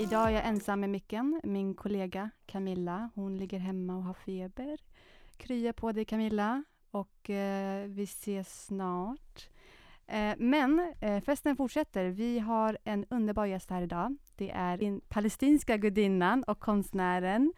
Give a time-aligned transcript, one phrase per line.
[0.00, 1.40] Idag är jag ensam med micken.
[1.44, 4.78] Min kollega Camilla, hon ligger hemma och har feber.
[5.36, 9.48] Krya på dig Camilla och eh, vi ses snart.
[10.06, 12.04] Eh, men eh, festen fortsätter.
[12.08, 14.16] Vi har en underbar gäst här idag.
[14.36, 17.52] Det är den palestinska gudinnan och konstnären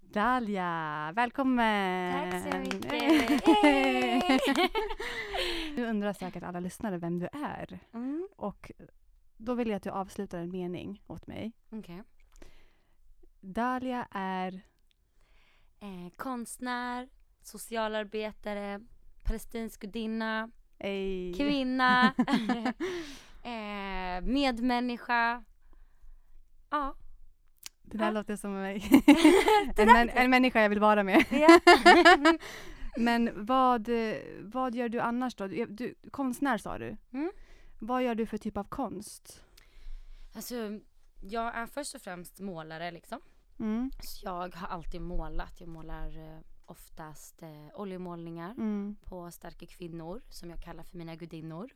[0.00, 1.12] Dalia.
[1.14, 2.30] Välkommen!
[2.30, 3.46] Tack så mycket!
[5.76, 7.78] Nu undrar säkert alla lyssnare vem du är.
[7.94, 8.70] mm, Och
[9.36, 11.52] då vill jag att du avslutar en mening åt mig.
[11.70, 12.02] okej.
[13.40, 14.52] Dalia är...
[15.80, 17.08] eh, konstnär,
[17.42, 18.80] socialarbetare,
[19.24, 21.34] palestinsk gudinna, Ej.
[21.34, 22.14] kvinna,
[23.42, 25.44] eh, medmänniska.
[26.70, 26.94] Ja.
[27.82, 28.10] Det där Ja.
[28.10, 29.02] låter som mig.
[29.76, 31.24] En, män, en människa jag vill vara med.
[32.98, 33.88] Men vad,
[34.40, 35.46] vad gör du annars då?
[35.46, 36.96] Du, du, konstnär sa du.
[37.12, 37.30] Mm.
[37.78, 39.44] Vad gör du för typ av konst?
[40.34, 40.80] Alltså,
[41.20, 43.20] jag är först och främst målare liksom.
[43.58, 43.90] Mm.
[44.02, 45.60] Så jag har alltid målat.
[45.60, 48.50] Jag målar eh, oftast eh, oljemålningar.
[48.50, 48.96] Mm.
[49.04, 51.70] på starka kvinnor som jag kallar för mina gudinnor.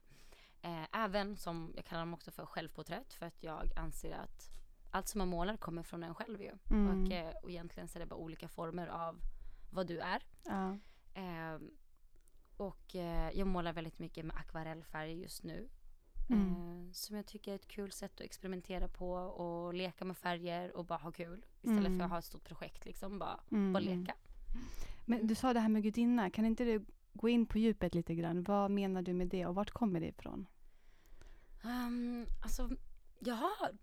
[0.63, 4.51] Eh, även som jag kallar dem också för självporträtt för att jag anser att
[4.91, 6.53] allt som man målar kommer från en själv ju.
[6.71, 7.05] Mm.
[7.05, 9.21] Och, eh, och egentligen så är det bara olika former av
[9.71, 10.23] vad du är.
[10.45, 10.79] Ja.
[11.15, 11.61] Eh,
[12.57, 15.69] och eh, jag målar väldigt mycket med akvarellfärg just nu.
[16.31, 16.87] Mm.
[16.87, 20.77] Eh, som jag tycker är ett kul sätt att experimentera på och leka med färger
[20.77, 21.45] och bara ha kul.
[21.63, 21.99] Istället Mm.
[21.99, 23.19] för att ha ett stort projekt liksom.
[23.19, 23.73] Bara, Mm.
[23.73, 24.15] bara leka.
[25.07, 26.31] Men du sa det här med gudinna.
[26.31, 28.43] Kan inte du gå in på djupet lite grann?
[28.43, 30.47] Vad menar du med det och vart kommer det ifrån?
[31.65, 32.71] Um, alltså,
[33.19, 33.77] jag har...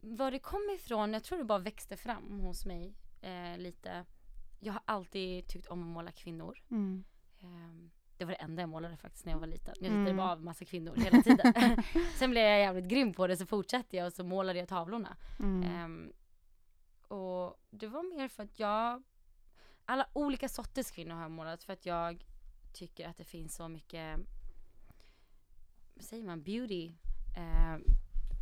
[0.00, 4.04] Var det kom ifrån, jag tror det bara växte fram hos mig eh, lite.
[4.60, 6.58] Jag har alltid tyckt om att måla kvinnor.
[6.70, 7.04] Mm.
[7.40, 9.74] Ehm, det var det enda jag målade faktiskt när jag var liten.
[9.80, 10.00] Jag Mm.
[10.00, 11.52] ritade bara av massa kvinnor hela tiden.
[12.18, 15.16] Sen blev jag jävligt grym på det så fortsatte jag och så målade jag tavlorna.
[15.40, 15.62] Mm.
[15.62, 16.12] Ehm,
[17.08, 19.02] och det var mer för att jag,
[19.84, 22.24] alla olika sorters kvinnor har jag målat för att jag
[22.72, 24.18] tycker att det finns så mycket,
[25.94, 26.92] vad säger man, beauty
[27.36, 27.76] eh,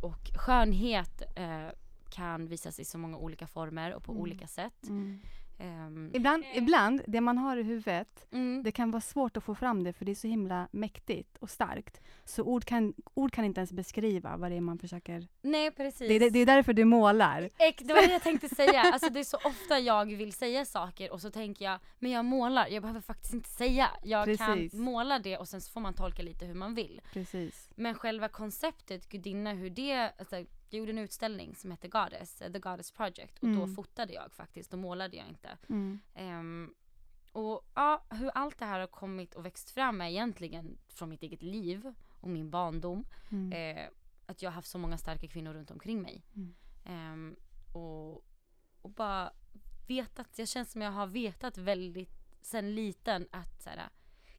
[0.03, 1.67] och skönhet eh,
[2.09, 4.21] kan visas i så många olika former och på Mm.
[4.21, 4.83] olika sätt.
[4.87, 5.19] Mm.
[5.63, 9.55] Ehm, Ibland, ibland, det man har i huvudet, mm, det kan vara svårt att få
[9.55, 12.01] fram det för det är så himla mäktigt och starkt.
[12.25, 15.27] Så ord kan, ord kan inte ens beskriva vad det är man försöker...
[15.41, 16.07] nej precis.
[16.07, 17.49] Det, är- det är därför du målar.
[17.57, 18.81] Ex, det var det jag tänkte säga.
[18.81, 22.25] Alltså det är så ofta jag vill säga saker och så tänker jag, men jag
[22.25, 23.87] målar, jag behöver faktiskt inte säga.
[24.03, 24.71] Jag Precis.
[24.71, 27.01] kan måla det och sen så får man tolka lite hur man vill.
[27.13, 27.69] Precis.
[27.75, 32.51] Men själva konceptet gudinna, hur det, alltså, jag gjorde en utställning som hette Goddess, eh,
[32.51, 33.75] The Goddess Project och då Mm.
[33.75, 35.57] fotade jag faktiskt, då målade jag inte.
[35.69, 35.99] Mm.
[36.15, 36.73] Ehm,
[37.31, 41.23] och ja, hur allt det här har kommit och växt fram är egentligen från mitt
[41.23, 43.05] eget liv och min barndom.
[43.31, 43.77] Mm.
[43.77, 43.87] Eh,
[44.25, 46.23] att jag har haft så många starka kvinnor runt omkring mig.
[46.85, 47.35] Ehm,
[47.73, 48.25] och,
[48.81, 49.31] och bara
[49.87, 53.89] vetat, jag känns som jag har vetat väldigt sen liten att så här,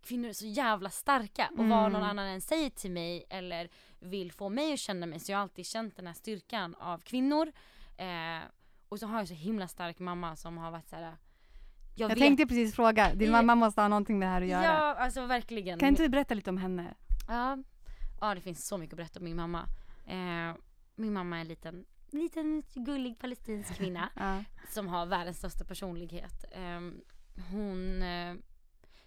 [0.05, 1.93] kvinnor är så jävla starka och vad Mm.
[1.93, 3.69] någon annan än säger till mig eller
[4.01, 6.99] vill få mig att känna mig så jag har alltid känt den här styrkan av
[6.99, 7.53] kvinnor.
[7.97, 8.39] Eh,
[8.89, 11.17] och så har jag så himla stark mamma som har varit så här.
[11.97, 14.49] Jag vet- tänkte precis fråga, din I- mamma måste ha någonting med det här att
[14.49, 14.65] göra.
[14.65, 15.79] Ja, alltså verkligen.
[15.79, 16.95] Kan inte du berätta lite om henne?
[17.29, 17.59] Ja.
[18.21, 19.69] ja, det finns så mycket att berätta om min mamma.
[20.07, 20.57] Eh,
[20.97, 24.45] min mamma är en liten, liten gullig palestinsk kvinna Ja.
[24.69, 26.45] som har världens största personlighet.
[26.51, 26.81] Eh,
[27.51, 28.03] hon,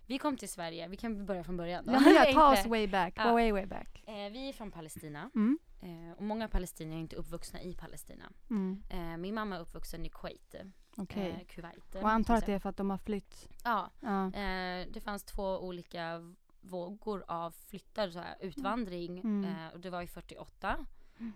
[0.07, 1.85] vi kom till Sverige, vi kan börja från början.
[1.85, 1.91] då.
[1.93, 3.31] Ja, ta oss way back, Ja.
[3.33, 4.03] way way back.
[4.07, 5.59] Eh, vi är från Palestina Mm.
[5.81, 8.31] eh, och många palestinier är inte uppvuxna i Palestina.
[8.49, 8.83] Mm.
[8.89, 10.55] Eh, min mamma är uppvuxen i Kuwait,
[10.97, 11.29] Okej.
[11.31, 11.95] eh, Kuwait.
[11.95, 13.47] Och antar att det är för att de har flytt.
[13.63, 14.25] Ja, Ja.
[14.25, 19.19] Eh, det fanns två olika vågor av flyttar, så här, utvandring.
[19.19, 19.45] Mm.
[19.45, 20.85] Eh, och det var i 48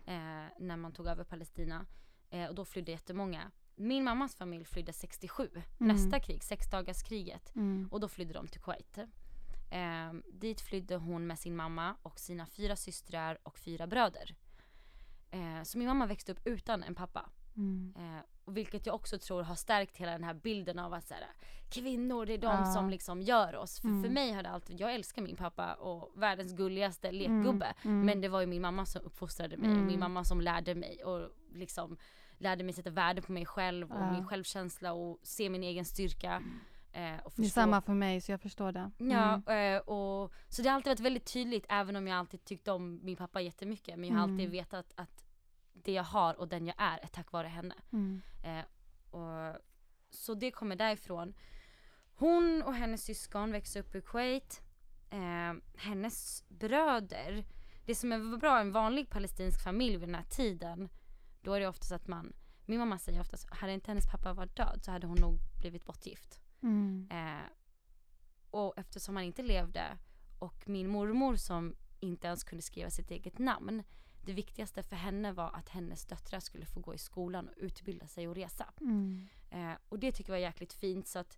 [0.06, 0.14] eh,
[0.60, 1.86] när man tog över Palestina.
[2.50, 3.52] Och då flydde jättemånga.
[3.82, 7.56] Min mammas familj flydde 67, nästa krig, sexdagarskriget.
[7.56, 7.88] Mm.
[7.92, 8.98] Och då flydde de till Kuwait.
[9.72, 14.36] Eh, dit flydde hon med sin mamma och sina fyra systrar och fyra bröder.
[15.32, 17.30] Eh, så min mamma växte upp utan en pappa.
[17.58, 17.94] Mm.
[17.98, 21.24] Eh, vilket jag också tror har stärkt hela den här bilden av att så här,
[21.70, 22.66] kvinnor det är de Ja.
[22.66, 23.80] som liksom gör oss.
[23.80, 24.04] För, Mm.
[24.04, 27.74] för mig har det alltid, jag älskar min pappa och världens gulligaste lekgubbe.
[27.84, 28.06] Mm.
[28.06, 29.88] Men det var ju min mamma som uppfostrade mig och Mm.
[29.88, 31.98] min mamma som lärde mig och liksom
[32.42, 34.12] lärde mig sätta värde på mig själv och Ja.
[34.12, 36.44] min självkänsla och se min egen styrka.
[36.94, 38.92] Eh, och Det är samma för mig så jag förstår det.
[38.98, 39.76] Ja, Mm.
[39.76, 43.00] eh, och, så det har alltid varit väldigt tydligt även om jag alltid tyckt om
[43.04, 44.00] min pappa jättemycket.
[44.00, 44.34] Men jag har Mm.
[44.36, 45.26] alltid vetat att
[45.74, 47.76] det jag har och den jag är är tack vare henne.
[47.92, 48.22] Mm.
[48.44, 48.66] Eh,
[49.12, 49.58] och,
[50.10, 51.34] så det kommer därifrån.
[52.16, 54.62] Hon och hennes syskon växte upp i Kuwait.
[55.10, 57.44] Eh, hennes bröder,
[57.86, 60.90] det som är bra, en vanlig palestinsk familj vid den här tiden,
[61.42, 62.34] då är det oftast att man,
[62.66, 65.86] min mamma säger oftast, hade inte hennes pappa varit död så hade hon nog blivit
[65.86, 66.42] bortgift.
[66.62, 67.08] Mm.
[67.12, 67.50] Eh,
[68.52, 69.98] och eftersom han inte levde
[70.40, 73.84] och min mormor som inte ens kunde skriva sitt eget namn.
[74.26, 78.08] Det viktigaste för henne var att hennes döttrar skulle få gå i skolan och utbilda
[78.08, 78.74] sig och resa.
[78.82, 79.28] Mm.
[79.50, 81.38] Eh, och det tycker jag var jäkligt fint så att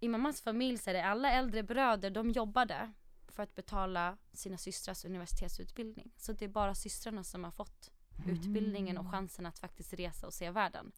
[0.00, 2.92] i mammas familj så är det alla äldre bröder, de jobbade
[3.28, 6.12] för att betala sina systrars universitetsutbildning.
[6.16, 7.90] Så det är bara systrarna som har fått
[8.26, 10.92] utbildningen och chansen att faktiskt resa och se världen.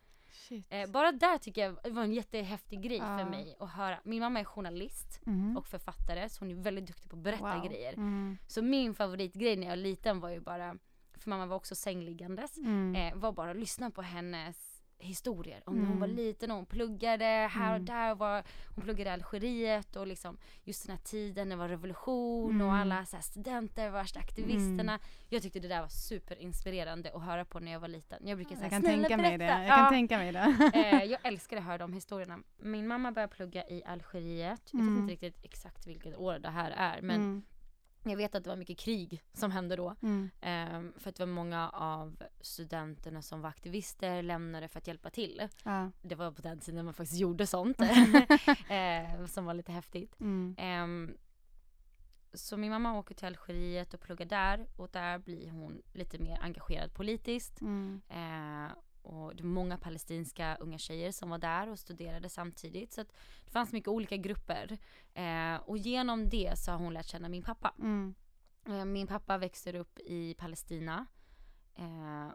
[0.69, 3.19] Eh, bara där tycker jag var en jättehäftig grej Ja.
[3.19, 3.99] för mig att höra.
[4.05, 5.56] Min mamma är journalist Mhm.
[5.56, 7.69] och författare så hon är väldigt duktig på att berätta Wow.
[7.69, 7.93] grejer.
[7.93, 8.38] Mm.
[8.47, 10.76] Så min favoritgrej när jag var liten var ju bara,
[11.15, 12.94] för mamma var också sängliggandes, Mm.
[12.94, 14.68] eh, var bara att lyssna på hennes
[14.98, 15.62] historier.
[15.66, 16.16] Om när hon var Mm.
[16.16, 17.84] liten och hon pluggade här och Mm.
[17.84, 18.14] där.
[18.14, 22.68] Var, hon pluggade i Algeriet och liksom just den här tiden, det var revolution och
[22.68, 22.80] Mm.
[22.80, 24.98] alla så studenter, värsta aktivisterna.
[25.28, 28.26] Jag tyckte det där var superinspirerande att höra på när jag var liten.
[28.26, 29.38] Jag brukar säga Jag kan snälla tänka mig det.
[29.38, 29.90] berätta." Jag kan Ja.
[29.90, 30.70] tänka mig det.
[30.74, 32.38] Eh, jag älskade att höra de historierna.
[32.58, 34.60] Min mamma började plugga i Algeriet.
[34.72, 34.98] Jag vet Mm.
[35.02, 37.42] inte riktigt exakt vilket år det här är men Mm.
[38.02, 39.94] Jag vet att det var mycket krig som hände då.
[40.02, 40.30] Mm.
[40.40, 45.10] Ehm, för att det var många av studenterna som var aktivister lämnade för att hjälpa
[45.10, 45.48] till.
[45.64, 45.90] Ja.
[46.02, 47.80] Det var på den tiden man faktiskt gjorde sånt.
[48.68, 50.20] eh, som var lite häftigt.
[50.20, 50.54] Mm.
[50.58, 51.16] Ehm,
[52.32, 56.38] så min mamma åker till Algeriet och pluggar där och där blir hon lite mer
[56.42, 57.60] engagerad politiskt.
[57.60, 58.00] Mm.
[58.08, 58.72] Eh,
[59.08, 62.93] och det var många palestinska unga tjejer som var där och studerade samtidigt.
[62.93, 63.02] Så
[63.44, 64.78] det fanns mycket olika grupper.
[65.14, 67.75] Eh, och genom det så har hon lärt känna min pappa.
[67.78, 68.14] Mm.
[68.66, 71.06] Eh, min pappa växer upp i Palestina.
[71.75, 72.28] Eh,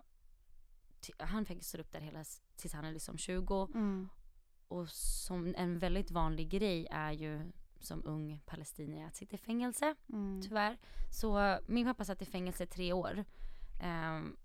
[1.19, 2.23] han växer upp där hela
[2.55, 3.67] tills han är liksom 20.
[3.73, 4.09] Mm.
[4.67, 9.95] Och som en väldigt vanlig grej är ju som ung palestinier att sitta i fängelse
[10.09, 10.41] Mm.
[10.41, 10.77] tyvärr.
[11.11, 13.25] Så eh, min pappa satt i fängelse tre år.
[13.81, 14.37] ehm,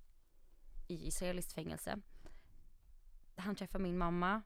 [0.88, 1.98] I israeliskt fängelse.
[3.38, 4.42] Han träffade min mamma.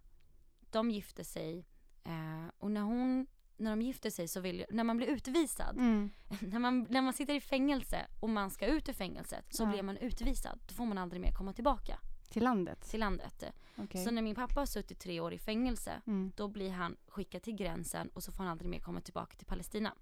[0.70, 1.66] De gifte sig.
[2.04, 5.76] eh, och när hon, när de gifte sig så vill när man blir utvisad.
[5.78, 6.10] Mm.
[6.40, 9.66] När, man, när man sitter i fängelse och man ska ut ur fängelset så Ja.
[9.66, 10.58] blir man utvisad.
[10.68, 11.98] Då får man aldrig mer komma tillbaka
[12.30, 12.80] Till landet?
[12.90, 13.44] till landet.
[13.76, 14.04] Okej.
[14.04, 16.32] Så när min pappa har suttit tre år i fängelse Mm.
[16.36, 19.46] då blir han skickad till gränsen och så får han aldrig mer komma tillbaka till
[19.46, 19.94] Palestina.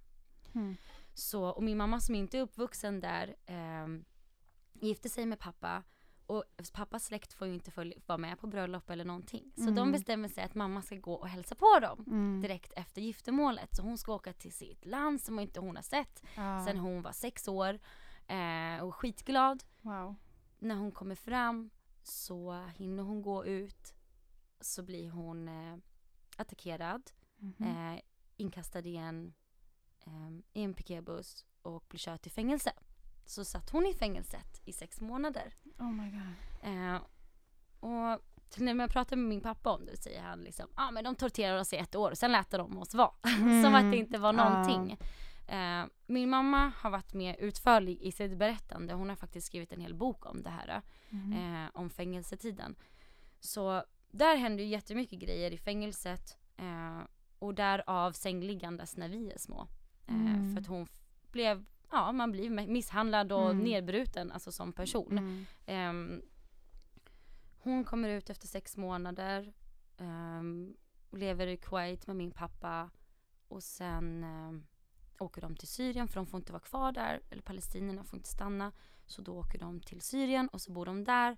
[0.54, 0.76] Mm.
[1.14, 4.04] Så, och min mamma som inte är uppvuxen där ehm,
[4.72, 5.82] gifte sig med pappa
[6.30, 9.52] och pappas släkt får ju inte följa, vara med på bröllop eller någonting.
[9.56, 9.74] Så Mm.
[9.74, 12.40] de bestämmer sig att mamma ska gå och hälsa på dem Mm.
[12.42, 13.76] direkt efter giftermålet.
[13.76, 16.64] Så hon ska åka till sitt land som inte hon har sett Ja.
[16.66, 17.78] sen hon var sex år
[18.26, 19.64] eh, och skitglad.
[19.82, 20.14] Wow.
[20.58, 21.70] När hon kommer fram
[22.02, 23.94] så hinner hon gå ut
[24.60, 25.76] så blir hon eh,
[26.36, 27.66] attackerad Mhm.
[27.94, 28.00] eh,
[28.36, 29.34] inkastad i en,
[30.06, 32.72] eh, i en piketbuss och blev körd till fängelse.
[33.30, 35.54] Så satt hon i fängelset i sex månader.
[35.78, 36.32] Oh my god.
[36.62, 37.00] Eh,
[37.80, 38.20] och
[38.56, 41.14] när jag pratar med min pappa om det säger han liksom, ja ah, men de
[41.16, 43.10] torterade oss i ett år, sen lät de oss vara.
[43.64, 44.44] Som att det inte var Mm.
[44.44, 44.98] någonting.
[45.48, 48.94] Eh, min mamma har varit mer utförlig i sitt berättande.
[48.94, 50.82] Hon har faktiskt skrivit en hel bok om det här.
[51.08, 51.32] Mhm.
[51.64, 52.76] Eh, om fängelsetiden.
[53.40, 56.36] Så där hände ju jättemycket grejer i fängelset.
[56.56, 56.98] Eh,
[57.38, 59.66] och därav sängliggandes när vi är små.
[60.06, 60.54] Eh, Mm.
[60.54, 61.00] För att hon f-
[61.32, 63.64] blev, ja man blir misshandlad och Mm.
[63.64, 65.18] nedbruten alltså som person.
[65.18, 65.44] Mm.
[65.66, 66.22] Ehm,
[67.62, 69.52] hon kommer ut efter sex månader.
[69.98, 70.76] ehm,
[71.12, 72.90] lever i Kuwait med min pappa.
[73.48, 74.66] Och sen ehm,
[75.18, 77.20] åker de till Syrien för de får inte vara kvar där.
[77.30, 78.72] Eller palestinierna får inte stanna.
[79.06, 81.36] Så då åker de till Syrien och så bor de där.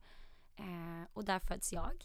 [0.56, 2.04] Eh, och där föds jag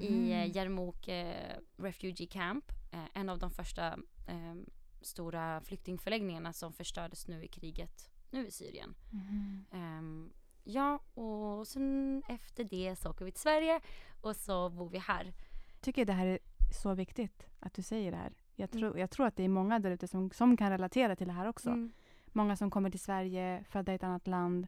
[0.00, 0.52] i eh, Mhm.
[0.52, 2.64] Yarmouk eh, Refugee Camp.
[2.92, 3.86] Eh, en av de första
[4.26, 4.54] eh,
[5.02, 8.94] stora flyktingförläggningarna som förstördes nu i kriget nu i Syrien.
[9.10, 9.64] Mhm.
[9.72, 10.32] Ehm,
[10.64, 13.80] ja, och sen efter det så åker vi till Sverige
[14.20, 15.32] och så bor vi här.
[15.80, 16.38] tycker det här är
[16.82, 18.32] så viktigt att du säger det här.
[18.56, 18.80] Jag Mm.
[18.80, 21.32] tror, jag tror att det är många där ute som, som kan relatera till det
[21.32, 21.68] här också.
[21.68, 21.92] Mm.
[22.26, 24.66] Många som kommer till Sverige, födda i ett annat land.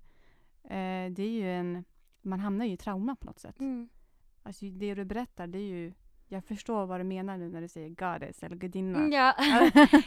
[0.64, 1.84] Eh, det är ju en...
[2.22, 3.60] Man hamnar ju i trauma på något sätt.
[3.60, 3.88] Mm.
[4.42, 5.92] Alltså, det du berättar, det är ju...
[6.28, 9.08] Jag förstår vad du menar nu när du säger goddess eller gudinna.
[9.16, 9.34] Ja.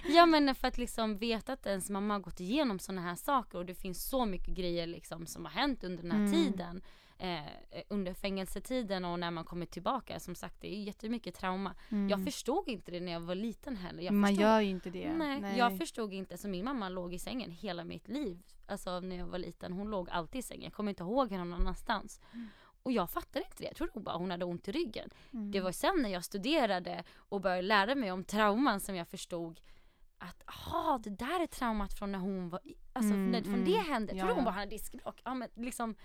[0.08, 3.58] ja men för att liksom veta att ens mamma har gått igenom sådana här saker
[3.58, 6.32] och det finns så mycket grejer liksom som har hänt under den här Mm.
[6.32, 6.82] tiden.
[7.20, 10.20] Eh, under fängelsetiden och när man kommer tillbaka.
[10.20, 11.76] Som sagt det är jättemycket trauma.
[11.90, 12.10] Mm.
[12.10, 14.04] Jag förstod inte det när jag var liten heller.
[14.04, 15.14] Jag Man förstod, gör ju inte det.
[15.14, 16.38] nej, jag förstod inte.
[16.38, 18.44] Så min mamma låg i sängen hela mitt liv.
[18.68, 19.74] Alltså när jag var liten.
[19.74, 20.64] Hon låg alltid i sängen.
[20.64, 22.22] Jag kommer inte ihåg henne någon annanstans.
[22.34, 22.48] Mm.
[22.88, 23.68] Och jag fattade inte det.
[23.68, 25.10] Jag trodde bara hon hade ont i ryggen.
[25.34, 25.52] Mm.
[25.52, 29.60] Det var sen när jag studerade och började lära mig om trauman som jag förstod
[30.18, 32.60] att aha, det där är traumat från när hon var,
[32.94, 33.66] alltså Mm, när, från mm.
[33.66, 34.12] det hände.
[34.12, 35.22] Jag Ja, trodde hon bara hade diskbråck.
[35.26, 35.96] Ja men liksom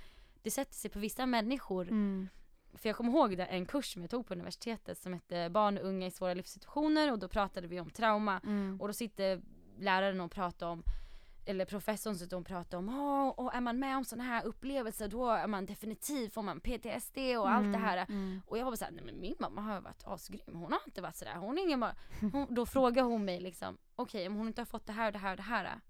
[0.42, 1.88] det sätter sig på vissa människor.
[1.88, 2.28] Mm.
[2.74, 5.78] För jag kommer ihåg det, en kurs som jag tog på universitetet som hette barn
[5.78, 8.40] och unga i svåra livssituationer och då pratade vi om trauma.
[8.44, 8.80] Mm.
[8.80, 9.42] Och då sitter
[9.78, 10.82] läraren och pratar om
[11.44, 15.08] eller professorn sitter och pratar om, oh, och är man med om sådana här upplevelser
[15.08, 18.06] då är man definitivt, får man PTSD och allt det här.
[18.08, 18.40] Mm.
[18.46, 21.16] Och jag var såhär, nej men min mamma har varit asgrym, hon har inte varit
[21.16, 21.94] sådär, hon är ingen bara,
[22.32, 25.12] hon, Då frågar hon mig liksom, okej om hon inte har fått det här och
[25.12, 25.80] det här och det här,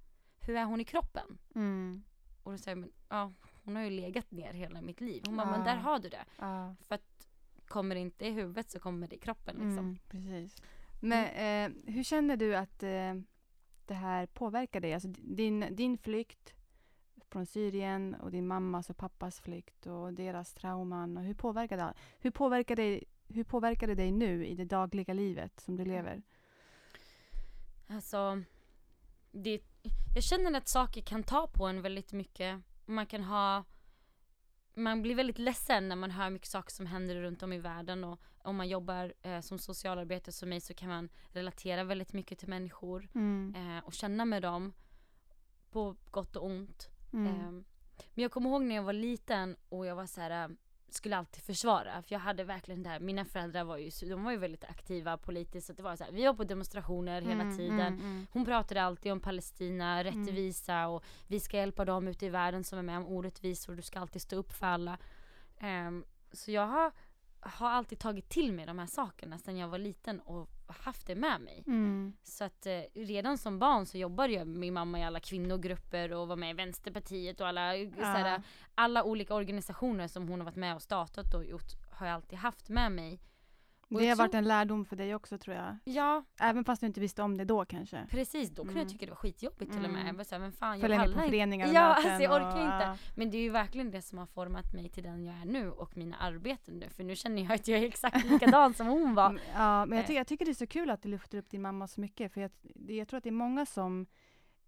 [0.41, 1.39] hur är hon i kroppen?
[1.55, 2.03] Mm.
[2.43, 3.33] Och då säger jag, men ja
[3.65, 5.23] hon har ju legat ner hela mitt liv.
[5.27, 5.65] Hon bara, men Ah.
[5.65, 6.25] där har du det.
[6.39, 6.75] Ja.
[6.89, 7.29] För att
[7.69, 9.79] kommer det inte i huvudet så kommer det i kroppen liksom.
[9.79, 10.63] Mm, precis.
[11.01, 13.15] Men eh, hur känner du att eh,
[13.93, 14.95] det här påverkar dig?
[14.95, 16.55] Alltså din, din flykt
[17.31, 21.17] från Syrien och din mammas och pappas flykt och deras trauman.
[21.17, 25.15] Och hur, påverkar det, hur, påverkar det, hur påverkar det dig nu i det dagliga
[25.15, 26.23] livet som du lever?
[27.89, 28.43] Alltså,
[29.31, 29.63] det,
[30.15, 32.61] jag känner att saker kan ta på en väldigt mycket.
[32.85, 33.65] Man kan ha,
[34.75, 38.05] man blir väldigt ledsen när man hör mycket saker som händer runt om i världen
[38.05, 42.39] och om man jobbar eh, som socialarbetare som mig så kan man relatera väldigt mycket
[42.39, 43.55] till människor Mm.
[43.57, 44.73] eh, och känna med dem
[45.71, 46.89] på gott och ont.
[47.13, 47.27] Mm.
[47.27, 47.65] Ehm,
[48.15, 50.49] men jag kommer ihåg när jag var liten och jag var så här äh,
[50.95, 54.31] skulle alltid försvara för jag hade verkligen det här, mina föräldrar var ju, de var
[54.33, 57.57] ju väldigt aktiva politiskt så det var så här, vi var på demonstrationer hela Mm,
[57.57, 57.81] tiden.
[57.81, 58.27] mm, mm.
[58.33, 62.79] Hon pratade alltid om Palestina, rättvisa och vi ska hjälpa dem ute i världen som
[62.79, 64.99] är med om orättvisor, du ska alltid stå upp för alla.
[65.59, 66.93] Ehm, så jag har,
[67.41, 70.49] har alltid tagit till mig de här sakerna sedan jag var liten och
[70.81, 71.65] haft det med mig.
[71.67, 72.13] Mm.
[72.23, 76.13] Så att eh, redan som barn så jobbade jag med min mamma i alla kvinnogrupper
[76.13, 77.93] och var med i Vänsterpartiet och alla, Ja.
[77.97, 78.43] såhär,
[78.75, 82.39] alla olika organisationer som hon har varit med och startat och gjort har jag alltid
[82.39, 83.21] haft med mig.
[83.95, 85.77] Och Det har varit en lärdom för dig också tror jag.
[85.85, 88.07] Ja, Även fast du inte visste om det då kanske.
[88.11, 88.51] precis.
[88.51, 88.83] Då kunde Mm.
[88.83, 90.01] jag tycka det var skitjobbigt till och med.
[90.01, 90.07] Mm.
[90.07, 92.57] Jag var såhär, men fan jag Följa med på föreningar och Ja, alltså jag orkar
[92.57, 92.99] och, inte.
[93.17, 95.71] Men det är ju verkligen det som har format mig till den jag är nu
[95.71, 96.89] och mina arbeten nu.
[96.91, 99.31] För nu känner jag att jag är exakt likadan som hon var.
[99.31, 100.07] Mm, Ja, men jag, Eh.
[100.07, 102.33] ty- jag tycker det är så kul att du lyfter upp din mamma så mycket.
[102.33, 102.51] För jag,
[102.89, 104.07] jag tror att det är många som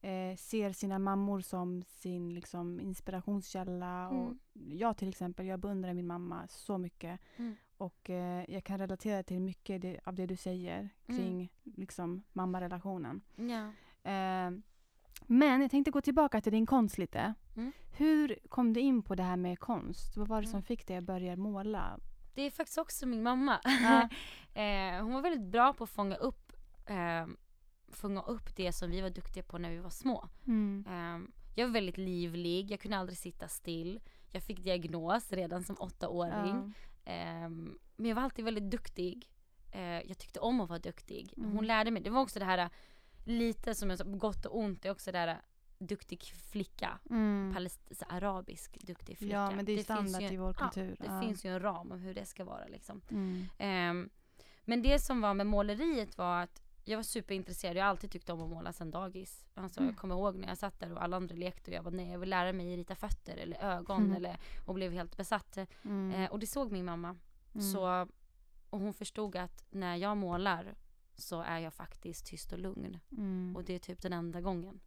[0.01, 4.09] eh, ser sina mammor som sin liksom, inspirationskälla.
[4.09, 4.39] Och Mm.
[4.79, 7.21] jag till exempel, jag beundrar min mamma så mycket.
[7.37, 7.57] Mm.
[7.85, 11.19] Och eh, jag kan relatera till mycket det, av det du säger Mm.
[11.19, 13.21] kring liksom, mammarelationen.
[13.37, 13.65] Ja.
[14.11, 14.51] Eh,
[15.27, 17.35] men jag tänkte gå tillbaka till din konst lite.
[17.57, 17.73] Mm.
[17.97, 20.17] Hur kom du in på det här med konst?
[20.17, 20.63] Vad var det som Mm.
[20.63, 21.99] fick dig att börja måla?
[22.35, 23.61] Det är faktiskt också min mamma.
[23.65, 24.09] Ja.
[24.63, 26.53] eh, hon var väldigt bra på att fånga upp,
[26.87, 27.27] eh,
[27.89, 30.29] fånga upp det som vi var duktiga på när vi var små.
[30.47, 30.85] Mm.
[30.89, 34.01] Eh, jag var väldigt livlig, jag kunde aldrig sitta still.
[34.31, 36.75] Jag fick diagnos redan som åttaåring.
[37.05, 37.13] Ja.
[37.13, 37.49] Eh,
[37.97, 39.31] men jag var alltid väldigt duktig.
[39.73, 41.35] Eh, jag tyckte om att vara duktig.
[41.37, 41.53] Mm.
[41.53, 42.71] Hon lärde mig, det var också det här
[43.25, 45.41] lite som jag sa, gott och ont, det är också det här
[45.79, 46.99] duktig flicka.
[47.11, 47.53] Mm.
[47.57, 49.35] Palest- arabisk duktig flicka.
[49.35, 50.97] Ja, men det är finns standard ju, i vår ja, kultur.
[51.01, 51.21] det Ja.
[51.21, 53.01] finns ju en ram om hur det ska vara liksom.
[53.11, 53.47] Mm.
[53.59, 54.11] Ehm,
[54.65, 58.31] men det som var med måleriet var att jag var superintresserad, jag har alltid tyckt
[58.31, 59.45] om att måla sedan dagis.
[59.55, 59.91] Alltså, Mm.
[59.93, 62.11] Jag kommer ihåg när jag satt där och alla andra lekte och jag var nej
[62.11, 64.17] jag vill lära mig rita fötter eller ögon Mm.
[64.17, 64.37] eller,
[64.67, 65.59] och blev helt besatt.
[65.83, 66.11] Mm.
[66.11, 67.17] Eh, och det såg min mamma.
[67.55, 67.73] Mm.
[67.73, 68.09] Så,
[68.71, 70.75] och hon förstod att när jag målar
[71.17, 72.99] så är jag faktiskt tyst och lugn.
[73.13, 73.57] Mm.
[73.57, 74.81] Och det är typ den enda gången.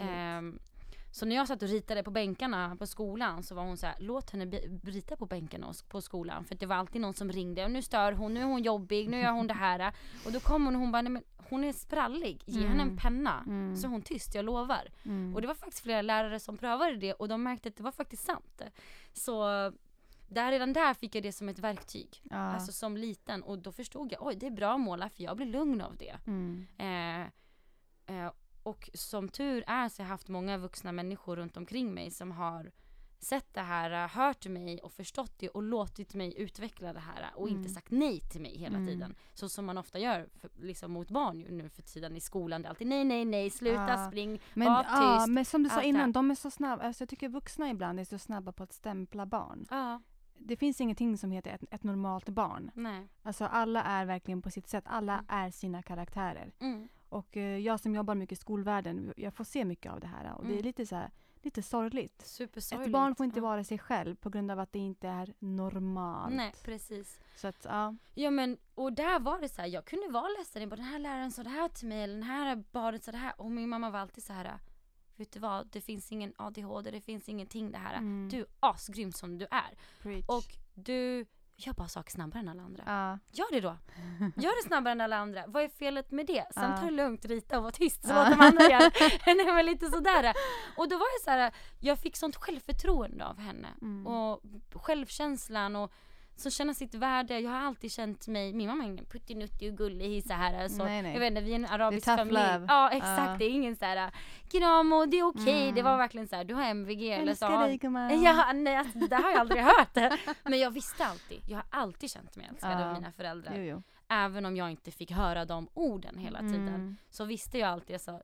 [0.00, 0.58] Ehm,
[1.16, 3.96] så när jag satt och ritade på bänkarna på skolan så var hon så här:
[3.98, 4.44] låt henne
[4.82, 6.44] rita på bänkarna på skolan.
[6.44, 9.08] För det var alltid någon som ringde och nu stör hon, nu är hon jobbig,
[9.08, 9.94] nu gör hon det här.
[10.26, 12.88] Och då kom hon och hon bara, nej men hon är sprallig, ge henne en
[12.88, 12.96] Mm.
[12.96, 13.42] penna.
[13.46, 13.76] Mm.
[13.76, 14.88] Så är hon tyst, jag lovar.
[15.04, 15.34] Mm.
[15.34, 17.92] Och det var faktiskt flera lärare som prövade det och de märkte att det var
[17.92, 18.62] faktiskt sant.
[19.12, 19.44] Så
[20.28, 22.20] där, redan där fick jag det som ett verktyg.
[22.30, 22.36] ja.
[22.36, 25.36] Alltså som liten och då förstod jag, oj det är bra att måla för jag
[25.36, 26.16] blir lugn av det.
[26.26, 26.66] mm.
[26.78, 27.20] Eh,
[28.16, 28.32] eh,
[28.66, 32.30] och som tur är så har jag haft många vuxna människor runt omkring mig som
[32.30, 32.70] har
[33.18, 37.30] sett det här, eh, hört mig och förstått det och låtit mig utveckla det här
[37.34, 37.58] och Mm.
[37.60, 38.88] inte sagt nej till mig hela Mm.
[38.88, 39.14] tiden.
[39.34, 42.62] Så som man ofta gör för, liksom mot barn ju nu för tiden i skolan.
[42.62, 44.06] Det är alltid nej, nej, nej, sluta, Ja.
[44.08, 45.28] spring, Men, var ja, tyst.
[45.34, 46.82] men som du sa innan, de är så snabba.
[46.82, 49.66] Alltså jag tycker vuxna ibland är så snabba på att stämpla barn.
[49.70, 50.02] Ja,
[50.38, 52.70] Det finns ingenting som heter ett, ett normalt barn.
[52.74, 53.08] nej.
[53.22, 54.84] Alltså alla är verkligen på sitt sätt.
[54.86, 55.24] Alla Mm.
[55.28, 56.52] är sina karaktärer.
[56.60, 56.88] Mm.
[57.08, 60.32] Och eh, jag som jobbar mycket i skolvärlden, jag får se mycket av det här.
[60.34, 60.64] Och det är Mm.
[60.64, 61.10] lite så här,
[61.42, 62.22] lite sorgligt.
[62.26, 62.86] Supersorgligt.
[62.86, 63.42] Ett barn får inte ja.
[63.42, 66.34] vara sig själv på grund av att det inte är normalt.
[66.34, 67.20] Nej, precis.
[67.36, 67.94] Så att, ja.
[68.14, 70.84] Ja men, och där var det så här, jag kunde vara ledsen, jag bara, den
[70.84, 73.40] här läraren sa det här till mig, eller den här barnet sa det här.
[73.40, 74.58] Och min mamma var alltid så här,
[75.16, 77.94] vet du vad, det finns ingen ADHD, det finns ingenting det här.
[77.94, 78.28] Mm.
[78.28, 79.74] Du är asgrym som du är.
[80.02, 80.24] Preach.
[80.28, 82.82] Och du jag bara saker snabbare än alla andra.
[82.86, 83.18] Ja.
[83.32, 83.76] Gör det då!
[84.36, 85.44] Gör det snabbare än alla andra.
[85.46, 86.46] Vad är felet med det?
[86.54, 86.76] Sen Ja.
[86.76, 88.28] ta det lugnt, rita och var tyst så Ja.
[88.28, 88.90] låt de andra göra.
[89.26, 90.34] Nej men lite sådär.
[90.76, 93.68] Och då var det så här, jag fick sånt självförtroende av henne.
[93.82, 94.06] Mm.
[94.06, 94.42] Och
[94.74, 95.92] självkänslan och
[96.36, 97.40] så känna sitt värde.
[97.40, 100.62] Jag har alltid känt mig, min mamma är ingen puttinuttig och gullig så här.
[100.62, 101.12] Alltså, Nej, nej.
[101.12, 102.36] Jag vet inte, vi är en arabisk tough familj.
[102.38, 102.64] love.
[102.68, 103.36] Ja exakt, Ja.
[103.38, 104.10] det är ingen så här
[104.50, 105.62] kram och det är okej.
[105.62, 105.74] Mm.
[105.74, 108.22] Det var verkligen så här, du har MVG eller så Älskar dig gumman.
[108.24, 110.12] Ja, nej alltså, det har jag aldrig hört.
[110.44, 112.86] Men jag visste alltid, jag har alltid känt mig älskad Ja.
[112.88, 113.52] av mina föräldrar.
[113.56, 113.82] Jo, jo.
[114.08, 116.68] Även om jag inte fick höra de orden hela tiden.
[116.68, 116.96] Mm.
[117.10, 118.22] Så visste jag alltid så,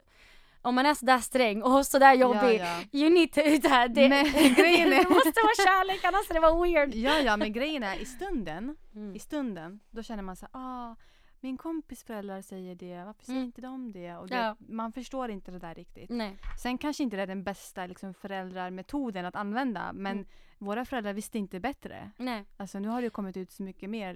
[0.62, 2.98] om man är sådär sträng och sådär jobbig, Ja, ja.
[3.00, 6.34] you need to, det, här, det, Men det, grejen är- måste vara kärlek annars är
[6.34, 6.94] det vara weird.
[6.94, 9.16] Ja, ja, men grejen är i stunden, Mm.
[9.16, 10.96] i stunden, då känner man så här, ah,
[11.40, 13.46] min kompis föräldrar säger det, varför säger Mm.
[13.46, 14.16] inte de det?
[14.16, 14.56] Och det, Ja.
[14.58, 16.10] Man förstår inte det där riktigt.
[16.10, 16.36] Nej.
[16.62, 20.26] Sen kanske inte det är den bästa liksom, föräldrarmetoden att använda, men Mm.
[20.58, 22.10] våra föräldrar visste inte bättre.
[22.16, 22.44] Nej.
[22.56, 24.14] Alltså nu har det kommit ut så mycket mer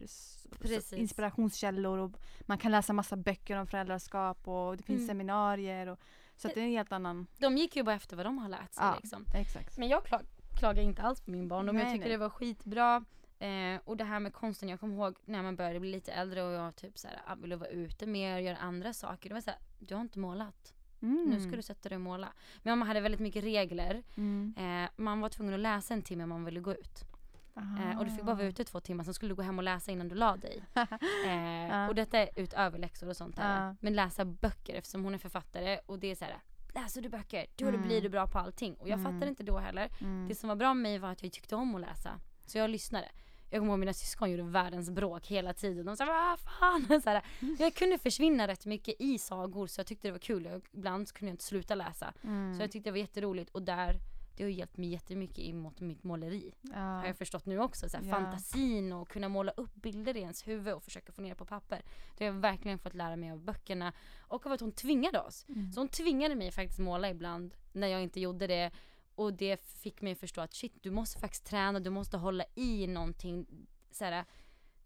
[0.61, 0.93] Precis.
[0.93, 2.11] inspirationskällor och
[2.41, 5.09] man kan läsa massa böcker om föräldraskap och det finns Mm.
[5.09, 5.87] seminarier.
[5.87, 5.99] Och,
[6.37, 7.27] så det är en helt annan...
[7.39, 8.97] De gick ju bara efter vad de har lärt sig Ja.
[9.01, 9.25] liksom.
[9.35, 9.79] Exakt.
[9.79, 10.21] Men jag klag,
[10.59, 11.77] klagar inte alls på min barndom.
[11.77, 12.13] jag Nej, tycker nej.
[12.13, 13.05] det var skitbra.
[13.39, 16.43] Eh, och det här med konsten, jag kommer ihåg när man började bli lite äldre
[16.43, 19.29] och jag typ såhär, ah, ville vara ute mer, göra andra saker.
[19.29, 20.73] Det var såhär, du har inte målat.
[21.03, 21.25] Mm.
[21.31, 22.29] Nu ska du sätta dig och måla.
[22.63, 24.03] Min mamma hade väldigt mycket regler.
[24.17, 24.55] Mm.
[24.59, 27.05] Eh, man var tvungen att läsa en timme om man ville gå ut.
[27.57, 29.65] Eh, och du fick bara vara ute två timmar, sen skulle du gå hem och
[29.65, 30.63] läsa innan du la dig.
[31.27, 31.87] Eh.
[31.89, 33.77] Och detta är utöver läxor och sånt här.
[33.81, 36.37] Men läsa böcker eftersom hon är författare och det är så här.
[36.75, 37.83] Läser du böcker, då Mm.
[37.83, 38.75] blir du bra på allting.
[38.75, 39.13] Och jag Mm.
[39.13, 39.89] fattade inte då heller.
[40.01, 40.29] Mm.
[40.29, 42.21] Det som var bra med mig var att jag tyckte om att läsa.
[42.47, 43.09] Så jag lyssnade.
[43.51, 45.87] Jag kommer ihåg mina syskon gjorde världens bråk hela tiden.
[45.87, 47.01] De sa vad fan.
[47.03, 47.23] Så här,
[47.59, 50.45] jag kunde försvinna rätt mycket i sagor så jag tyckte det var kul.
[50.45, 52.13] Jag, ibland kunde jag inte sluta läsa.
[52.25, 52.57] Mm.
[52.57, 53.99] Så jag tyckte det var jätteroligt och där
[54.37, 56.55] det har hjälpt mig jättemycket i mot mitt måleri.
[56.63, 56.79] ja.
[56.79, 57.89] Har jag förstått nu också.
[57.89, 58.11] Så här, Ja.
[58.15, 61.83] Fantasin och kunna måla upp bilder i ens huvud och försöka få ner på papper.
[62.17, 63.93] Det har jag verkligen fått lära mig av böckerna.
[64.19, 65.47] Och av att hon tvingade oss.
[65.49, 65.73] Mm.
[65.73, 68.71] Så hon tvingade mig faktiskt måla ibland när jag inte gjorde det.
[69.15, 72.45] Och det fick mig att förstå att shit, du måste faktiskt träna, du måste hålla
[72.55, 73.47] i någonting.
[73.91, 74.25] Så här,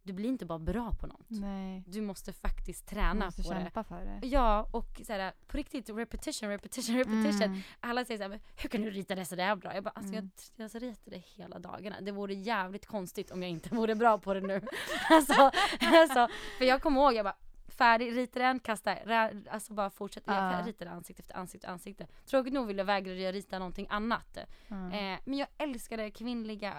[0.03, 1.27] du blir inte bara bra på något.
[1.29, 1.85] Nej.
[1.87, 3.61] Du måste faktiskt träna måste på det.
[3.61, 4.27] kämpa för det.
[4.27, 7.43] Ja, och så här, på riktigt repetition, repetition, repetition.
[7.43, 7.61] Mm.
[7.81, 9.75] Alla säger såhär, hur kan du rita det sådär bra?
[9.75, 10.31] Jag bara, alltså Mm.
[10.57, 12.01] jag, jag ritar det hela dagarna.
[12.01, 14.61] Det vore jävligt konstigt om jag inte vore bra på det nu.
[15.11, 17.37] alltså, alltså, för jag kommer ihåg, jag bara,
[17.69, 20.33] färdig, ritar en, kasta, rä- alltså bara fortsätter.
[20.35, 20.59] Ja.
[20.59, 22.07] Jag ritade ansikte efter ansikte efter ansikte.
[22.27, 24.39] Tråkigt nog ville vägrade jag rita någonting annat.
[24.69, 24.93] Mm.
[25.15, 26.75] Eh, men jag älskade kvinnliga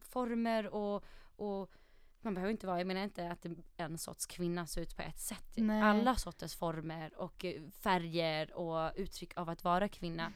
[0.00, 1.04] former och,
[1.36, 1.70] och
[2.22, 5.18] man behöver inte vara, jag menar inte att en sorts kvinna ser ut på ett
[5.18, 5.52] sätt.
[5.56, 5.82] Nej.
[5.82, 10.32] Alla sorters former och eh, färger och uttryck av att vara kvinna.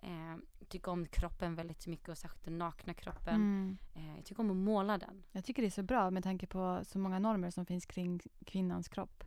[0.00, 0.36] Eh,
[0.68, 3.34] tycker om kroppen väldigt mycket och särskilt den nakna kroppen.
[3.34, 3.78] Mm.
[3.94, 5.24] Eh, jag tycker om att måla den.
[5.32, 8.20] Jag tycker det är så bra med tanke på så många normer som finns kring
[8.46, 9.24] kvinnans kropp.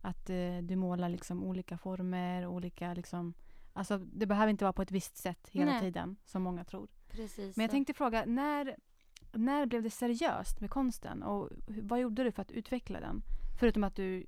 [0.00, 3.34] Att eh, du målar liksom olika former, olika liksom...
[3.72, 5.80] Alltså det behöver inte vara på ett visst sätt hela Nej.
[5.80, 6.88] tiden, som många tror.
[7.08, 7.56] Precis.
[7.56, 8.76] Men jag tänkte fråga, när,
[9.32, 11.22] när blev det seriöst med konsten?
[11.22, 13.22] Och vad gjorde du för att utveckla den?
[13.60, 14.26] Förutom att du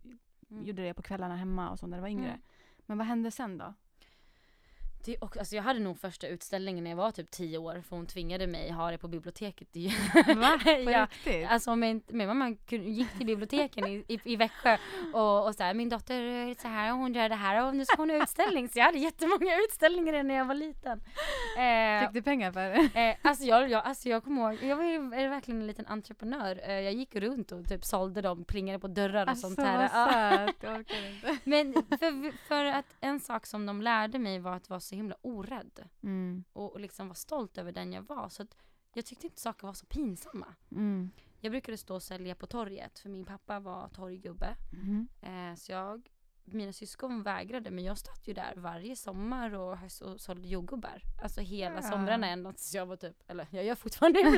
[0.50, 0.64] Mm.
[0.64, 2.28] gjorde det på kvällarna hemma och så när du var yngre.
[2.28, 2.40] Mm.
[2.86, 3.74] Men vad hände sen då?
[5.04, 7.96] Det, och, alltså jag hade nog första utställningen när jag var typ 10 år för
[7.96, 9.68] hon tvingade mig ha det på biblioteket.
[10.36, 10.58] Va?
[10.64, 11.50] På ja, riktigt?
[11.50, 14.76] Alltså min, min mamma gick till biblioteken i, i, i Växjö
[15.14, 17.76] och, och så här, min dotter är så här och hon gör det här och
[17.76, 18.68] nu ska hon ha utställning.
[18.68, 21.00] Så jag hade jättemånga utställningar när jag var liten.
[21.58, 23.00] Eh, Fick du pengar för det?
[23.00, 25.86] Eh, alltså, jag, jag, alltså jag kommer ihåg, jag var ju är verkligen en liten
[25.86, 26.60] entreprenör.
[26.64, 29.66] Eh, jag gick runt och typ sålde dem, plingade på dörrar och Alltså sånt vad
[29.66, 29.90] här.
[29.92, 30.46] Ja.
[30.46, 31.38] söt, jag orkar inte.
[31.44, 35.16] Men för, för att en sak som de lärde mig var att vara så himla
[35.22, 35.88] orädd.
[36.02, 36.44] Mm.
[36.52, 38.28] Och, och liksom vara stolt över den jag var.
[38.28, 38.56] Så att
[38.94, 40.54] jag tyckte inte saker var så pinsamma.
[40.70, 41.10] Mm.
[41.40, 44.56] Jag brukade stå och sälja på torget för min pappa var torggubbe.
[44.72, 45.08] Mhm.
[45.20, 46.10] Eh, så jag,
[46.44, 51.02] mina syskon vägrade men jag stod ju där varje sommar och, och sålde jordgubbar.
[51.22, 51.82] Alltså hela Ja.
[51.82, 54.34] somrarna ända tills jag var typ, eller jag gör fortfarande ibland